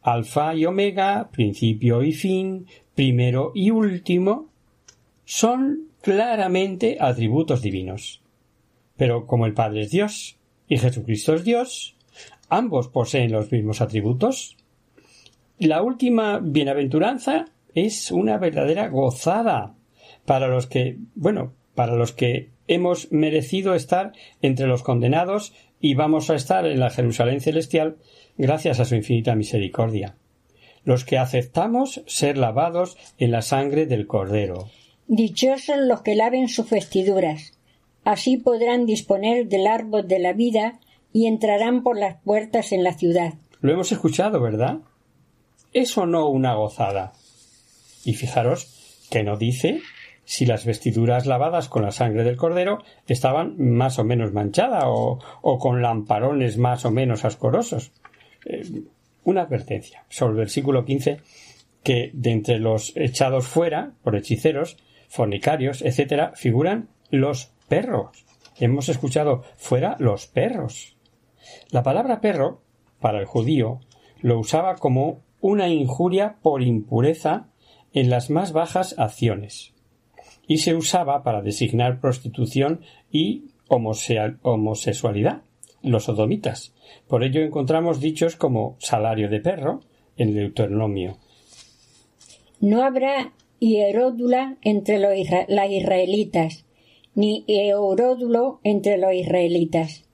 [0.00, 4.48] Alfa y Omega, principio y fin, primero y último,
[5.24, 8.22] son claramente atributos divinos.
[8.96, 11.96] Pero como el Padre es Dios y Jesucristo es Dios,
[12.48, 14.56] ambos poseen los mismos atributos.
[15.58, 19.74] La última bienaventuranza es una verdadera gozada
[20.26, 26.30] para los que, bueno, para los que hemos merecido estar entre los condenados y vamos
[26.30, 27.96] a estar en la Jerusalén celestial
[28.36, 30.16] gracias a su infinita misericordia.
[30.84, 34.68] Los que aceptamos ser lavados en la sangre del Cordero.
[35.06, 37.52] Dichosos los que laven sus vestiduras,
[38.04, 40.80] Así podrán disponer del árbol de la vida
[41.12, 43.34] y entrarán por las puertas en la ciudad.
[43.60, 44.78] Lo hemos escuchado, ¿verdad?
[45.72, 47.12] ¿Es o no una gozada?
[48.04, 49.80] Y fijaros que no dice
[50.24, 55.18] si las vestiduras lavadas con la sangre del cordero estaban más o menos manchadas o,
[55.58, 57.92] con lamparones más o menos ascorosos.
[58.44, 58.82] Eh,
[59.24, 61.20] una advertencia sobre el versículo 15
[61.82, 64.76] que de entre los echados fuera por hechiceros,
[65.08, 68.24] fornicarios, etcétera, figuran los perros.
[68.58, 70.96] Hemos escuchado fuera los perros.
[71.70, 72.62] La palabra perro,
[73.00, 73.80] para el judío,
[74.20, 77.48] lo usaba como una injuria por impureza
[77.92, 79.71] en las más bajas acciones
[80.52, 85.44] y se usaba para designar prostitución y homosexualidad,
[85.82, 86.74] los sodomitas.
[87.08, 89.80] Por ello encontramos dichos como salario de perro
[90.18, 91.16] en el Deuteronomio.
[92.60, 95.12] No habrá hieródula entre los
[95.48, 96.66] las israelitas,
[97.14, 100.04] ni euródulo entre los israelitas.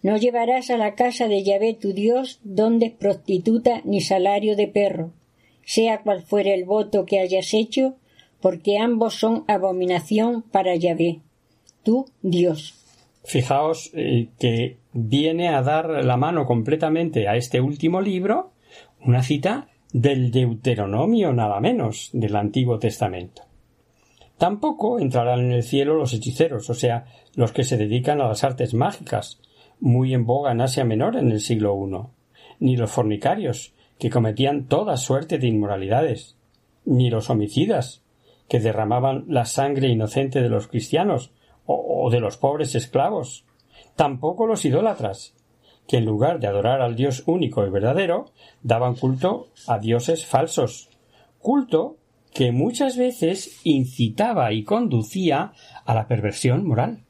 [0.00, 5.12] No llevarás a la casa de Yahvé tu Dios donde prostituta ni salario de perro,
[5.66, 7.96] sea cual fuere el voto que hayas hecho,
[8.46, 11.18] porque ambos son abominación para Yahvé,
[11.82, 12.76] tu Dios.
[13.24, 18.52] Fijaos eh, que viene a dar la mano completamente a este último libro
[19.04, 23.42] una cita del Deuteronomio nada menos del Antiguo Testamento.
[24.38, 28.44] Tampoco entrarán en el cielo los hechiceros, o sea, los que se dedican a las
[28.44, 29.40] artes mágicas,
[29.80, 32.06] muy en boga en Asia Menor en el siglo I,
[32.60, 36.36] ni los fornicarios, que cometían toda suerte de inmoralidades,
[36.84, 38.05] ni los homicidas,
[38.48, 41.30] que derramaban la sangre inocente de los cristianos
[41.66, 43.44] o, de los pobres esclavos,
[43.96, 45.34] tampoco los idólatras,
[45.88, 48.26] que en lugar de adorar al Dios único y verdadero,
[48.62, 50.90] daban culto a dioses falsos,
[51.40, 51.96] culto
[52.32, 55.52] que muchas veces incitaba y conducía
[55.84, 57.00] a la perversión moral.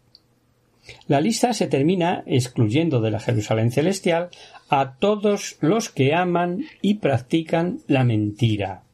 [1.08, 4.28] La lista se termina excluyendo de la Jerusalén celestial
[4.68, 8.84] a todos los que aman y practican la mentira,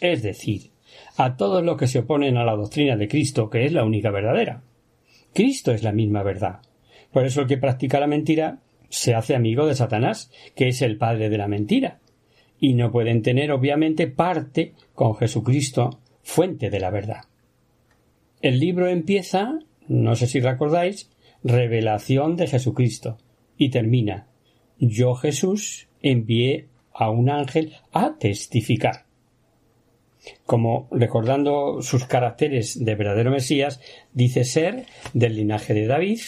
[0.00, 0.71] es decir,
[1.24, 4.10] a todos los que se oponen a la doctrina de Cristo, que es la única
[4.10, 4.64] verdadera.
[5.32, 6.62] Cristo es la misma verdad.
[7.12, 8.58] Por eso el que practica la mentira
[8.88, 12.00] se hace amigo de Satanás, que es el padre de la mentira,
[12.58, 17.24] y no pueden tener obviamente parte con Jesucristo, fuente de la verdad.
[18.40, 21.08] El libro empieza, no sé si recordáis,
[21.44, 23.18] revelación de Jesucristo,
[23.56, 24.26] y termina
[24.76, 29.11] yo Jesús envié a un ángel a testificar.
[30.46, 33.80] Como recordando sus caracteres de verdadero Mesías,
[34.12, 36.20] dice ser del linaje de David,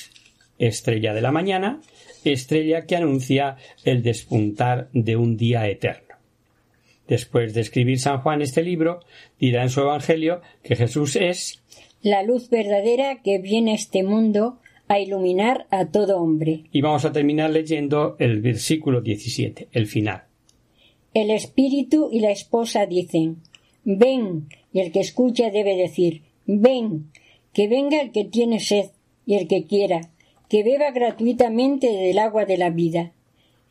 [0.59, 1.81] estrella de la mañana,
[2.25, 6.15] estrella que anuncia el despuntar de un día eterno.
[7.07, 9.01] Después de escribir San Juan este libro,
[9.39, 11.63] dirá en su Evangelio que Jesús es
[12.03, 16.65] la luz verdadera que viene a este mundo a iluminar a todo hombre.
[16.71, 20.25] Y vamos a terminar leyendo el versículo 17, el final.
[21.15, 23.39] El espíritu y la esposa dicen
[23.85, 27.11] Ven, y el que escucha debe decir Ven,
[27.53, 28.91] que venga el que tiene sed,
[29.27, 30.11] y el que quiera,
[30.49, 33.13] que beba gratuitamente del agua de la vida.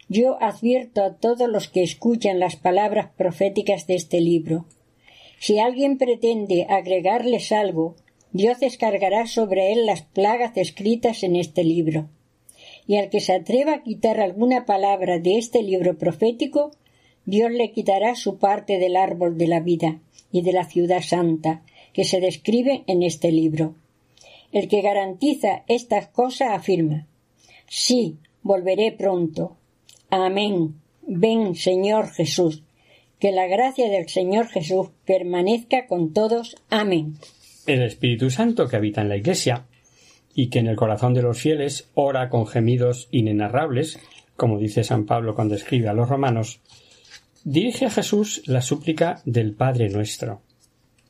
[0.10, 4.66] Yo advierto a todos los que escuchan las palabras proféticas de este libro.
[5.40, 7.96] Si alguien pretende agregarles algo,
[8.32, 12.10] Dios descargará sobre él las plagas escritas en este libro.
[12.88, 16.72] Y al que se atreva a quitar alguna palabra de este libro profético,
[17.26, 20.00] Dios le quitará su parte del árbol de la vida
[20.32, 23.76] y de la ciudad santa, que se describe en este libro.
[24.52, 27.08] El que garantiza estas cosas afirma
[27.68, 29.58] Sí, volveré pronto.
[30.10, 30.76] Amén.
[31.02, 32.64] Ven, Señor Jesús.
[33.20, 36.56] Que la gracia del Señor Jesús permanezca con todos.
[36.70, 37.16] Amén.
[37.66, 39.66] El Espíritu Santo que habita en la Iglesia
[40.36, 44.00] y que en el corazón de los fieles ora con gemidos inenarrables,
[44.36, 46.60] como dice San Pablo cuando escribe a los romanos,
[47.44, 50.42] dirige a Jesús la súplica del Padre nuestro.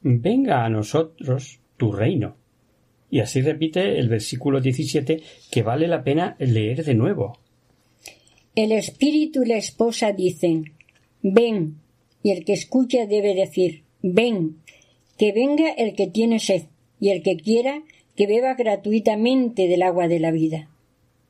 [0.01, 2.35] Venga a nosotros tu reino.
[3.09, 5.21] Y así repite el versículo 17
[5.51, 7.37] que vale la pena leer de nuevo.
[8.55, 10.73] El espíritu y la esposa dicen,
[11.21, 11.77] ven,
[12.21, 14.57] y el que escucha debe decir, ven,
[15.17, 16.63] que venga el que tiene sed,
[16.99, 17.83] y el que quiera,
[18.15, 20.69] que beba gratuitamente del agua de la vida.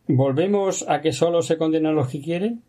[0.07, 2.61] ¿Volvemos a que solo se condenan los que quieren?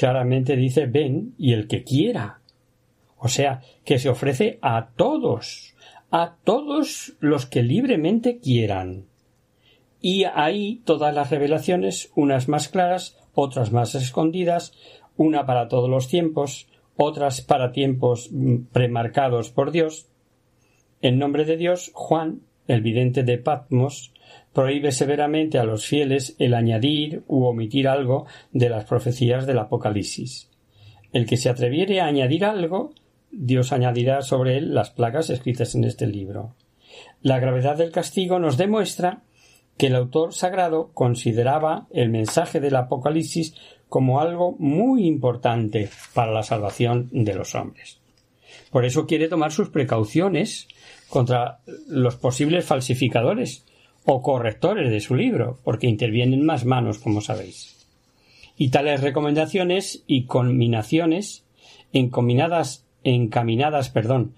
[0.00, 2.40] Claramente dice ven y el que quiera.
[3.18, 5.74] O sea, que se ofrece a todos,
[6.10, 9.04] a todos los que libremente quieran.
[10.00, 14.72] Y ahí todas las revelaciones, unas más claras, otras más escondidas,
[15.18, 20.08] una para todos los tiempos, otras para tiempos mm, premarcados por Dios.
[21.02, 24.14] En nombre de Dios, Juan, el vidente de Patmos,
[24.52, 30.48] prohíbe severamente a los fieles el añadir u omitir algo de las profecías del Apocalipsis.
[31.12, 32.92] El que se atreviere a añadir algo,
[33.30, 36.54] Dios añadirá sobre él las plagas escritas en este libro.
[37.22, 39.22] La gravedad del castigo nos demuestra
[39.76, 43.54] que el autor sagrado consideraba el mensaje del Apocalipsis
[43.88, 47.98] como algo muy importante para la salvación de los hombres.
[48.70, 50.68] Por eso quiere tomar sus precauciones
[51.08, 53.64] contra los posibles falsificadores
[54.12, 57.86] o correctores de su libro, porque intervienen más manos, como sabéis.
[58.56, 61.44] Y tales recomendaciones y combinaciones
[61.92, 64.34] encaminadas, encaminadas perdón,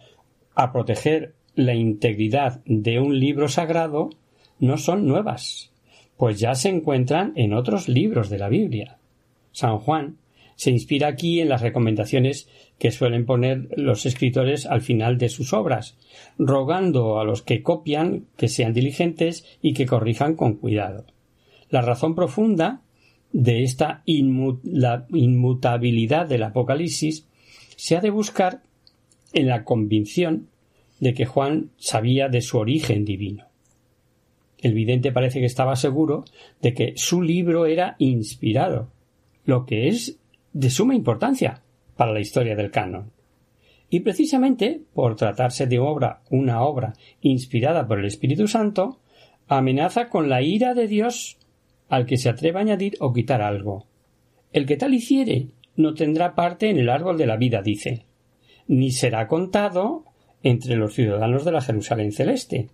[0.54, 4.10] a proteger la integridad de un libro sagrado
[4.58, 5.72] no son nuevas,
[6.18, 8.98] pues ya se encuentran en otros libros de la Biblia.
[9.52, 10.18] San Juan
[10.54, 12.46] se inspira aquí en las recomendaciones
[12.82, 15.96] que suelen poner los escritores al final de sus obras,
[16.36, 21.06] rogando a los que copian que sean diligentes y que corrijan con cuidado.
[21.70, 22.80] La razón profunda
[23.32, 27.28] de esta inmutabilidad del Apocalipsis
[27.76, 28.62] se ha de buscar
[29.32, 30.48] en la convicción
[30.98, 33.46] de que Juan sabía de su origen divino.
[34.58, 36.24] El vidente parece que estaba seguro
[36.60, 38.90] de que su libro era inspirado,
[39.44, 40.18] lo que es
[40.52, 41.62] de suma importancia
[41.96, 43.10] para la historia del canon.
[43.90, 49.00] Y precisamente por tratarse de obra, una obra inspirada por el Espíritu Santo,
[49.48, 51.38] amenaza con la ira de Dios
[51.88, 53.86] al que se atreva a añadir o quitar algo.
[54.52, 58.06] El que tal hiciere no tendrá parte en el árbol de la vida, dice,
[58.66, 60.04] ni será contado
[60.42, 62.68] entre los ciudadanos de la Jerusalén celeste,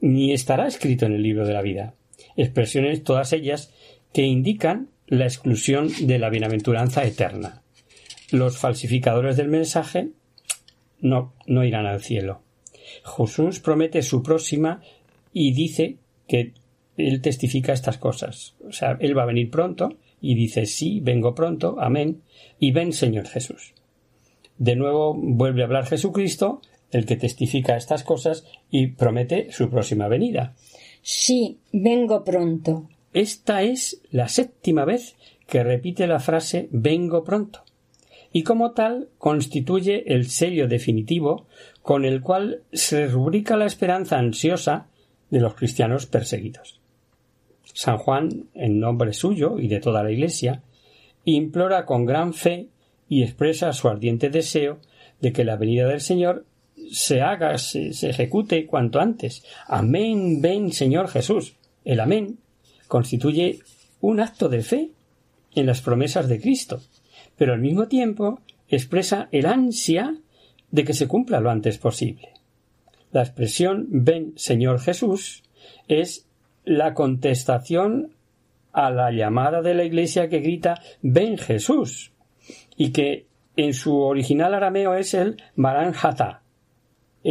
[0.00, 1.94] ni estará escrito en el libro de la vida.
[2.36, 3.72] Expresiones todas ellas
[4.12, 7.62] que indican la exclusión de la bienaventuranza eterna.
[8.30, 10.10] Los falsificadores del mensaje
[11.00, 12.42] no, no irán al cielo.
[13.04, 14.80] Jesús promete su próxima
[15.32, 16.54] y dice que
[16.96, 18.54] él testifica estas cosas.
[18.66, 22.22] O sea, él va a venir pronto y dice sí, vengo pronto, amén,
[22.58, 23.74] y ven Señor Jesús.
[24.58, 30.08] De nuevo vuelve a hablar Jesucristo el que testifica estas cosas y promete su próxima
[30.08, 30.54] venida.
[31.02, 32.88] Sí, vengo pronto.
[33.12, 35.16] Esta es la séptima vez
[35.46, 37.65] que repite la frase vengo pronto
[38.36, 41.46] y como tal constituye el sello definitivo
[41.80, 44.88] con el cual se rubrica la esperanza ansiosa
[45.30, 46.78] de los cristianos perseguidos.
[47.64, 50.60] San Juan, en nombre suyo y de toda la Iglesia,
[51.24, 52.68] implora con gran fe
[53.08, 54.80] y expresa su ardiente deseo
[55.22, 56.44] de que la venida del Señor
[56.92, 59.46] se haga, se, ejecute cuanto antes.
[59.66, 61.56] Amén, ven Señor Jesús.
[61.86, 62.36] El amén
[62.86, 63.60] constituye
[64.02, 64.90] un acto de fe
[65.54, 66.82] en las promesas de Cristo,
[67.36, 70.16] pero al mismo tiempo expresa el ansia
[70.70, 72.30] de que se cumpla lo antes posible.
[73.12, 75.42] La expresión ven Señor Jesús
[75.88, 76.26] es
[76.64, 78.12] la contestación
[78.72, 82.12] a la llamada de la Iglesia que grita ven Jesús
[82.76, 83.26] y que
[83.56, 86.42] en su original arameo es el Maranjata,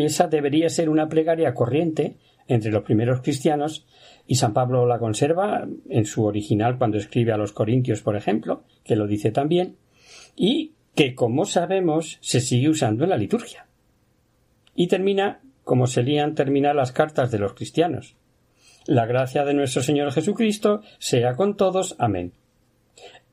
[0.03, 3.86] esa debería ser una plegaria corriente entre los primeros cristianos
[4.28, 8.64] y San Pablo la conserva en su original cuando escribe a los Corintios, por ejemplo,
[8.84, 9.78] que lo dice también,
[10.36, 13.67] y que, como sabemos, se sigue usando en la liturgia.
[14.75, 18.15] Y termina como solían terminar las cartas de los cristianos.
[18.86, 21.95] La gracia de nuestro Señor Jesucristo sea con todos.
[21.97, 22.33] Amén.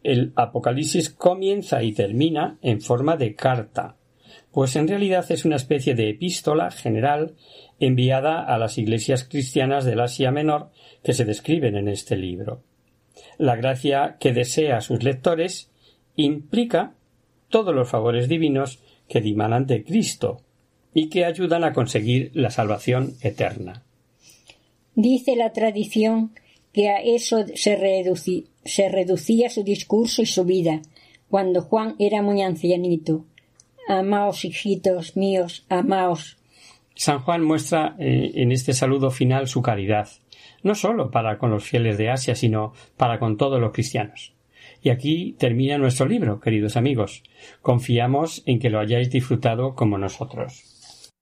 [0.03, 3.97] El Apocalipsis comienza y termina en forma de carta,
[4.51, 7.35] pues en realidad es una especie de epístola general
[7.79, 10.71] enviada a las iglesias cristianas del Asia Menor
[11.05, 12.63] que se describen en este libro.
[13.39, 15.72] La gracia que desea a sus lectores
[16.17, 16.95] implica
[17.49, 20.41] todos los favores divinos que dimanan de Cristo
[20.95, 23.83] y que ayudan a conseguir la salvación eterna.
[24.95, 26.33] Dice la tradición
[26.73, 30.83] que a eso se, se reducía su discurso y su vida,
[31.29, 33.25] cuando Juan era muy ancianito,
[33.89, 36.39] Amaos, hijitos míos, amaos.
[36.95, 40.09] San Juan muestra eh, en este saludo final su caridad,
[40.63, 44.35] no sólo para con los fieles de Asia, sino para con todos los cristianos.
[44.83, 47.23] Y aquí termina nuestro libro, queridos amigos.
[47.61, 51.13] Confiamos en que lo hayáis disfrutado como nosotros.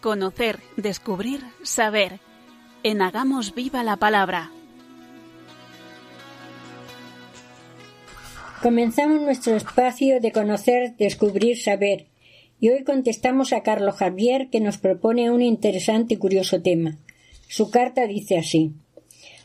[0.00, 2.20] Conocer, descubrir, saber.
[2.82, 4.50] En Hagamos Viva la Palabra.
[8.62, 12.06] Comenzamos nuestro espacio de conocer, descubrir, saber.
[12.60, 16.96] Y hoy contestamos a Carlos Javier que nos propone un interesante y curioso tema.
[17.46, 18.72] Su carta dice así.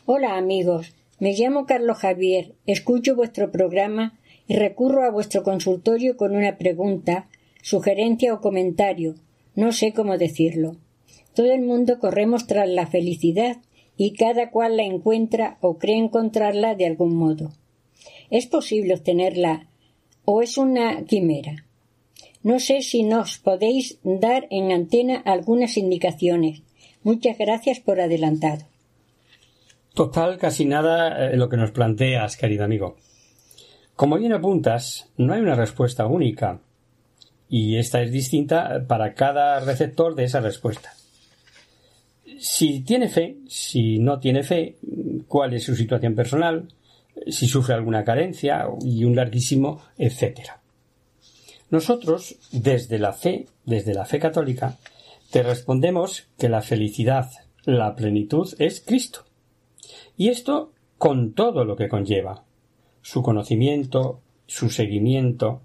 [0.06, 6.34] Hola amigos, me llamo Carlos Javier, escucho vuestro programa y recurro a vuestro consultorio con
[6.34, 7.28] una pregunta,
[7.60, 9.16] sugerencia o comentario.
[9.56, 10.76] No sé cómo decirlo.
[11.34, 13.56] Todo el mundo corremos tras la felicidad
[13.96, 17.52] y cada cual la encuentra o cree encontrarla de algún modo.
[18.30, 19.66] ¿Es posible obtenerla
[20.24, 21.64] o es una quimera?
[22.42, 26.62] No sé si nos podéis dar en antena algunas indicaciones.
[27.02, 28.66] Muchas gracias por adelantado.
[29.94, 32.96] Total, casi nada eh, lo que nos planteas, querido amigo.
[33.94, 36.60] Como bien apuntas, no hay una respuesta única,
[37.48, 40.92] y esta es distinta para cada receptor de esa respuesta.
[42.38, 44.76] Si tiene fe, si no tiene fe,
[45.28, 46.68] cuál es su situación personal,
[47.28, 50.60] si sufre alguna carencia y un larguísimo etcétera.
[51.70, 54.78] Nosotros, desde la fe, desde la fe católica,
[55.30, 57.30] te respondemos que la felicidad,
[57.64, 59.24] la plenitud es Cristo.
[60.16, 62.44] Y esto con todo lo que conlleva
[63.02, 65.62] su conocimiento, su seguimiento,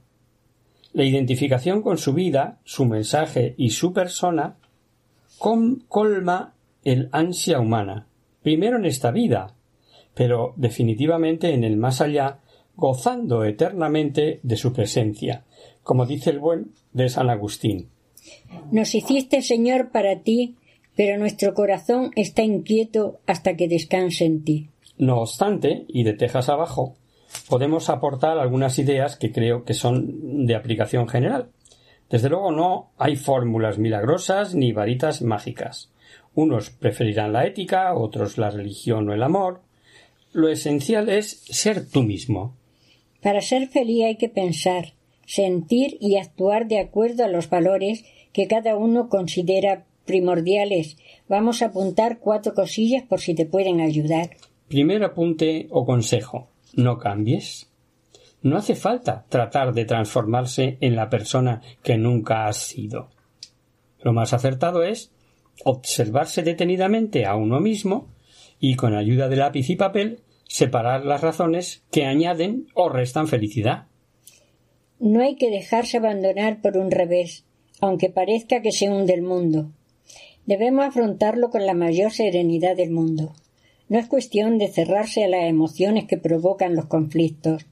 [0.93, 4.57] la identificación con su vida, su mensaje y su persona
[5.37, 8.07] colma el ansia humana,
[8.43, 9.55] primero en esta vida,
[10.13, 12.39] pero definitivamente en el más allá,
[12.75, 15.45] gozando eternamente de su presencia,
[15.83, 17.89] como dice el buen de San Agustín.
[18.71, 20.55] Nos hiciste, Señor, para ti,
[20.95, 24.69] pero nuestro corazón está inquieto hasta que descanse en ti.
[24.97, 26.95] No obstante, y de tejas abajo,
[27.49, 31.49] podemos aportar algunas ideas que creo que son de aplicación general.
[32.09, 35.91] Desde luego no hay fórmulas milagrosas ni varitas mágicas.
[36.33, 39.61] Unos preferirán la ética, otros la religión o el amor,
[40.33, 42.55] lo esencial es ser tú mismo.
[43.21, 44.93] Para ser feliz hay que pensar,
[45.25, 50.97] sentir y actuar de acuerdo a los valores que cada uno considera primordiales.
[51.27, 54.31] Vamos a apuntar cuatro cosillas por si te pueden ayudar.
[54.67, 56.50] Primer apunte o consejo.
[56.75, 57.69] No cambies.
[58.41, 63.09] No hace falta tratar de transformarse en la persona que nunca has sido.
[64.01, 65.11] Lo más acertado es
[65.63, 68.07] observarse detenidamente a uno mismo
[68.59, 73.87] y con ayuda de lápiz y papel separar las razones que añaden o restan felicidad.
[74.99, 77.45] No hay que dejarse abandonar por un revés,
[77.79, 79.71] aunque parezca que se hunde el mundo.
[80.45, 83.33] Debemos afrontarlo con la mayor serenidad del mundo.
[83.91, 87.65] No es cuestión de cerrarse a las emociones que provocan los conflictos,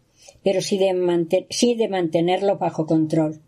[0.43, 3.39] pero sí de, mantenerlos bajo control.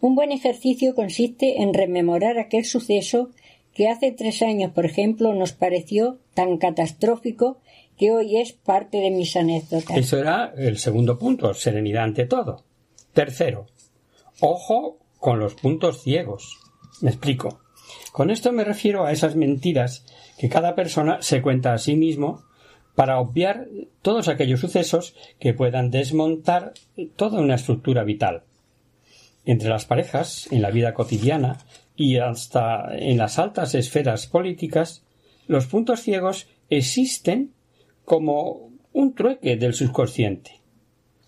[0.00, 3.30] Un buen ejercicio consiste en rememorar aquel suceso
[3.72, 7.60] que hace tres años, por ejemplo, nos pareció tan catastrófico
[7.96, 9.96] que hoy es parte de mis anécdotas.
[9.96, 12.64] Eso era el segundo punto, serenidad ante todo.
[13.12, 13.66] Tercero,
[14.40, 16.58] ojo con los puntos ciegos.
[17.00, 17.60] Me explico.
[18.10, 20.04] Con esto me refiero a esas mentiras
[20.42, 22.42] que cada persona se cuenta a sí mismo
[22.96, 23.68] para obviar
[24.02, 26.72] todos aquellos sucesos que puedan desmontar
[27.14, 28.42] toda una estructura vital.
[29.44, 31.58] Entre las parejas, en la vida cotidiana,
[31.94, 35.04] y hasta en las altas esferas políticas,
[35.46, 37.52] los puntos ciegos existen
[38.04, 40.58] como un trueque del subconsciente.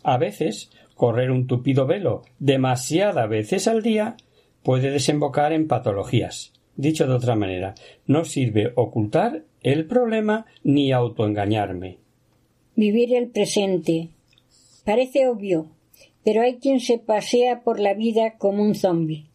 [0.02, 4.16] A veces, correr un tupido velo demasiadas veces al día
[4.64, 6.53] puede desembocar en patologías.
[6.76, 7.74] Dicho de otra manera,
[8.06, 11.98] no sirve ocultar el problema ni autoengañarme.
[12.74, 14.08] Vivir el presente.
[14.84, 15.66] Parece obvio,
[16.24, 19.26] pero hay quien se pasea por la vida como un zombi.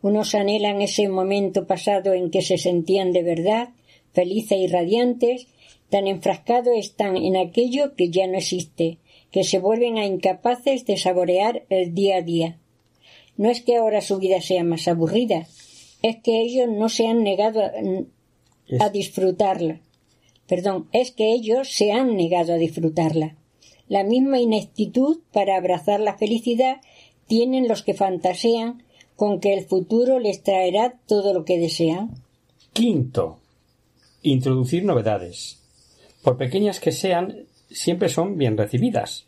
[0.00, 3.68] Unos anhelan ese momento pasado en que se sentían de verdad,
[4.12, 5.48] felices y radiantes,
[5.90, 8.98] tan enfrascados están en aquello que ya no existe,
[9.30, 12.58] que se vuelven a incapaces de saborear el día a día.
[13.36, 15.46] No es que ahora su vida sea más aburrida,
[16.02, 17.70] es que ellos no se han negado a,
[18.84, 19.80] a disfrutarla.
[20.46, 23.36] Perdón, es que ellos se han negado a disfrutarla.
[23.88, 26.80] La misma ineptitud para abrazar la felicidad
[27.26, 28.82] tienen los que fantasean
[29.16, 32.10] con que el futuro les traerá todo lo que desean.
[32.72, 33.38] Quinto,
[34.22, 35.58] introducir novedades.
[36.22, 39.26] Por pequeñas que sean, siempre son bien recibidas,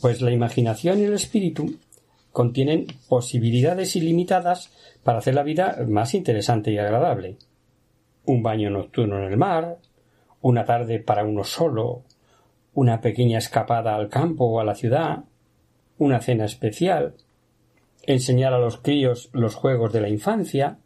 [0.00, 1.76] pues la imaginación y el espíritu
[2.32, 4.72] contienen posibilidades ilimitadas
[5.02, 7.36] para hacer la vida más interesante y agradable.
[8.24, 9.78] Un baño nocturno en el mar,
[10.40, 12.02] una tarde para uno solo,
[12.74, 15.24] una pequeña escapada al campo o a la ciudad,
[15.98, 17.14] una cena especial,
[18.06, 20.78] enseñar a los críos los juegos de la infancia,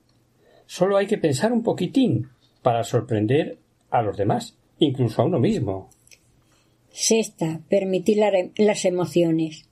[0.67, 2.31] Solo hay que pensar un poquitín
[2.63, 3.59] para sorprender
[3.91, 5.91] a los demás, incluso a uno mismo.
[6.91, 8.19] Sexta, permitir
[8.57, 9.69] las emociones.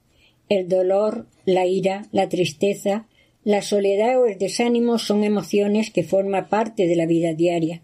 [0.53, 3.09] El dolor, la ira, la tristeza,
[3.43, 7.81] la soledad o el desánimo son emociones que forman parte de la vida diaria.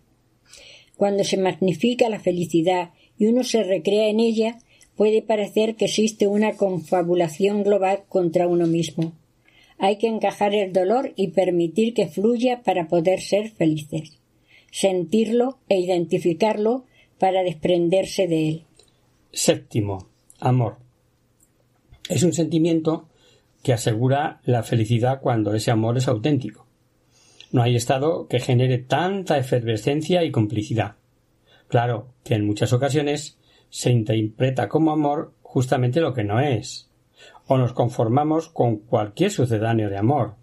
[0.95, 4.59] Cuando se magnifica la felicidad y uno se recrea en ella,
[4.97, 9.15] puede parecer que existe una confabulación global contra uno mismo.
[9.79, 14.19] Hay que encajar el dolor y permitir que fluya para poder ser felices,
[14.71, 16.85] sentirlo e identificarlo
[17.19, 18.63] para desprenderse de él.
[19.33, 20.88] Séptimo, amor.
[22.09, 23.09] Es un sentimiento
[23.63, 26.67] que asegura la felicidad cuando ese amor es auténtico.
[27.53, 30.97] No hay estado que genere tanta efervescencia y complicidad.
[31.69, 33.39] Claro que en muchas ocasiones
[33.71, 36.91] se interpreta como amor justamente lo que no es,
[37.47, 40.37] o nos conformamos con cualquier sucedáneo de amor.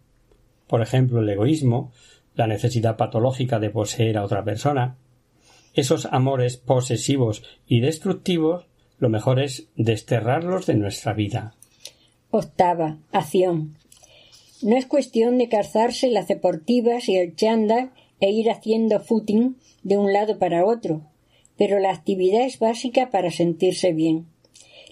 [0.68, 1.92] Por ejemplo, el egoísmo,
[2.36, 4.98] la necesidad patológica de poseer a otra persona.
[5.74, 8.68] Esos amores posesivos y destructivos,
[8.98, 11.54] lo mejor es desterrarlos de nuestra vida.
[12.32, 12.98] Octava.
[13.12, 13.76] Acción.
[14.62, 19.98] No es cuestión de calzarse las deportivas y el chándal e ir haciendo footing de
[19.98, 21.02] un lado para otro,
[21.58, 24.28] pero la actividad es básica para sentirse bien.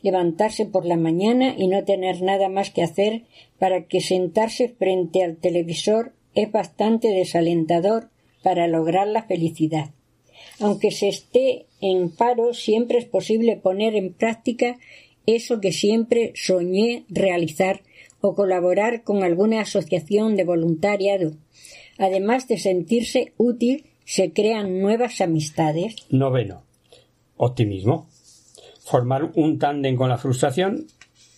[0.01, 3.24] Levantarse por la mañana y no tener nada más que hacer
[3.58, 8.10] para que sentarse frente al televisor es bastante desalentador
[8.43, 9.91] para lograr la felicidad.
[10.60, 14.78] Aunque se esté en paro, siempre es posible poner en práctica
[15.26, 17.82] eso que siempre soñé realizar
[18.22, 21.34] o colaborar con alguna asociación de voluntariado.
[21.98, 25.96] Además de sentirse útil, se crean nuevas amistades.
[26.10, 26.64] Noveno.
[27.36, 28.08] Optimismo.
[28.86, 30.88] Formar un tándem con la frustración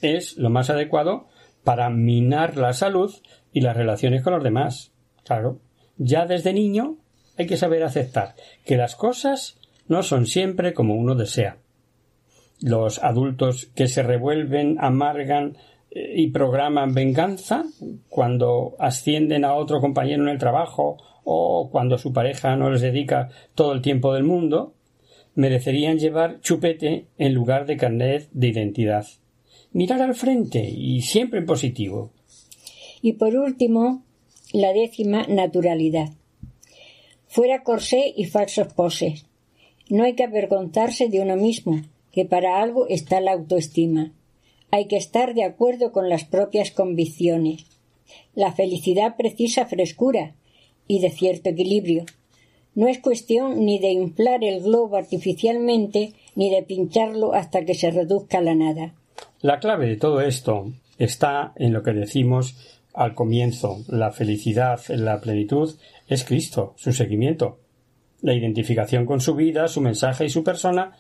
[0.03, 1.25] es lo más adecuado
[1.63, 3.11] para minar la salud
[3.51, 4.91] y las relaciones con los demás.
[5.23, 5.59] Claro,
[5.97, 6.97] ya desde niño
[7.35, 11.57] hay que saber aceptar que las cosas no son siempre como uno desea.
[12.61, 15.57] Los adultos que se revuelven, amargan
[15.91, 17.65] eh, y programan venganza
[18.09, 23.29] cuando ascienden a otro compañero en el trabajo o cuando su pareja no les dedica
[23.55, 24.73] todo el tiempo del mundo,
[25.33, 29.05] merecerían llevar chupete en lugar de carnet de identidad.
[29.73, 32.11] Mirar al frente y siempre en positivo.
[33.01, 34.03] Y por último,
[34.53, 36.09] la décima naturalidad.
[37.27, 39.25] Fuera corsé y falsos poses.
[39.89, 41.81] No hay que avergonzarse de uno mismo,
[42.11, 44.11] que para algo está la autoestima.
[44.71, 47.65] Hay que estar de acuerdo con las propias convicciones.
[48.33, 50.33] La felicidad precisa frescura,
[50.87, 52.05] y de cierto equilibrio.
[52.73, 57.91] No es cuestión ni de inflar el globo artificialmente ni de pincharlo hasta que se
[57.91, 58.93] reduzca a la nada.
[59.41, 62.55] La clave de todo esto está en lo que decimos
[62.93, 63.83] al comienzo.
[63.87, 65.75] La felicidad, la plenitud
[66.07, 67.59] es Cristo, su seguimiento.
[68.25, 70.93] La identificación con su vida, su mensaje y su persona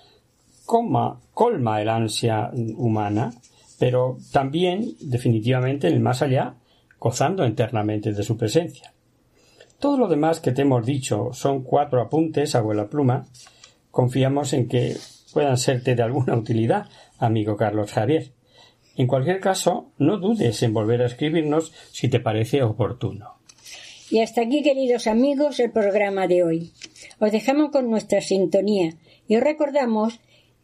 [0.63, 3.33] coma, colma el ansia humana,
[3.79, 6.53] pero también, definitivamente, en el más allá,
[6.99, 8.93] gozando internamente de su presencia.
[9.79, 13.25] Todo lo demás que te hemos dicho son cuatro apuntes a vuela pluma.
[13.89, 14.95] Confiamos en que
[15.33, 16.85] puedan serte de alguna utilidad,
[17.17, 18.33] amigo Carlos Javier.
[18.97, 23.39] En cualquier caso, no dudes en volver a escribirnos si te parece oportuno.
[24.11, 26.71] Y hasta aquí, queridos amigos, el programa de hoy.
[27.19, 28.93] Os dejamos con nuestra sintonía
[29.27, 30.19] y os recordamos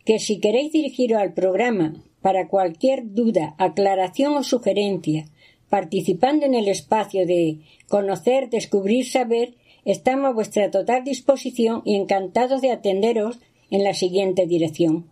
[0.06, 5.26] que si queréis dirigiros al programa para cualquier duda, aclaración o sugerencia,
[5.70, 12.62] participando en el espacio de conocer, descubrir, saber, estamos a vuestra total disposición y encantados
[12.62, 13.40] de atenderos
[13.72, 15.10] en la siguiente dirección.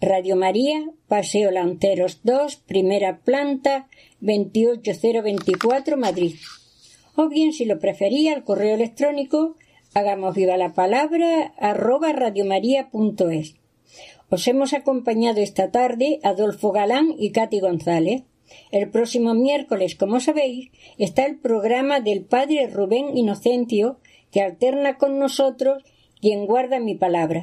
[0.00, 3.88] Radio María, Paseo Lanceros 2, primera planta,
[4.20, 6.34] 28024, Madrid.
[7.16, 9.56] O bien, si lo prefería, al correo electrónico,
[9.94, 13.56] hagamos viva la palabra, arroba radiomaria.es.
[14.30, 18.24] Os hemos acompañado esta tarde Adolfo Galán y Katy González.
[18.72, 23.98] El próximo miércoles, como sabéis, está el programa del Padre Rubén Inocencio,
[24.32, 25.84] que alterna con nosotros
[26.20, 27.42] quien guarda mi palabra.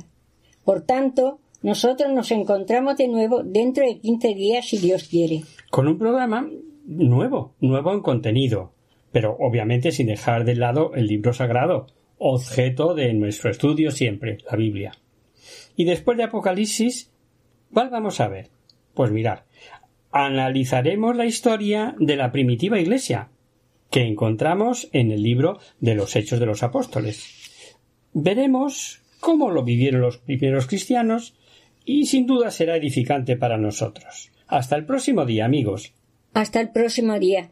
[0.65, 5.43] Por tanto, nosotros nos encontramos de nuevo dentro de quince días, si Dios quiere.
[5.69, 6.49] Con un programa
[6.85, 8.73] nuevo, nuevo en contenido,
[9.11, 11.87] pero obviamente sin dejar de lado el libro sagrado,
[12.17, 14.91] objeto de nuestro estudio siempre, la Biblia.
[15.75, 17.11] Y después de Apocalipsis,
[17.73, 18.49] ¿cuál vamos a ver?
[18.93, 19.45] Pues mirar,
[20.11, 23.29] analizaremos la historia de la primitiva Iglesia,
[23.89, 27.75] que encontramos en el libro de los Hechos de los Apóstoles.
[28.13, 31.35] Veremos cómo lo vivieron los primeros cristianos
[31.85, 34.31] y sin duda será edificante para nosotros.
[34.47, 35.93] Hasta el próximo día, amigos.
[36.33, 37.51] Hasta el próximo día.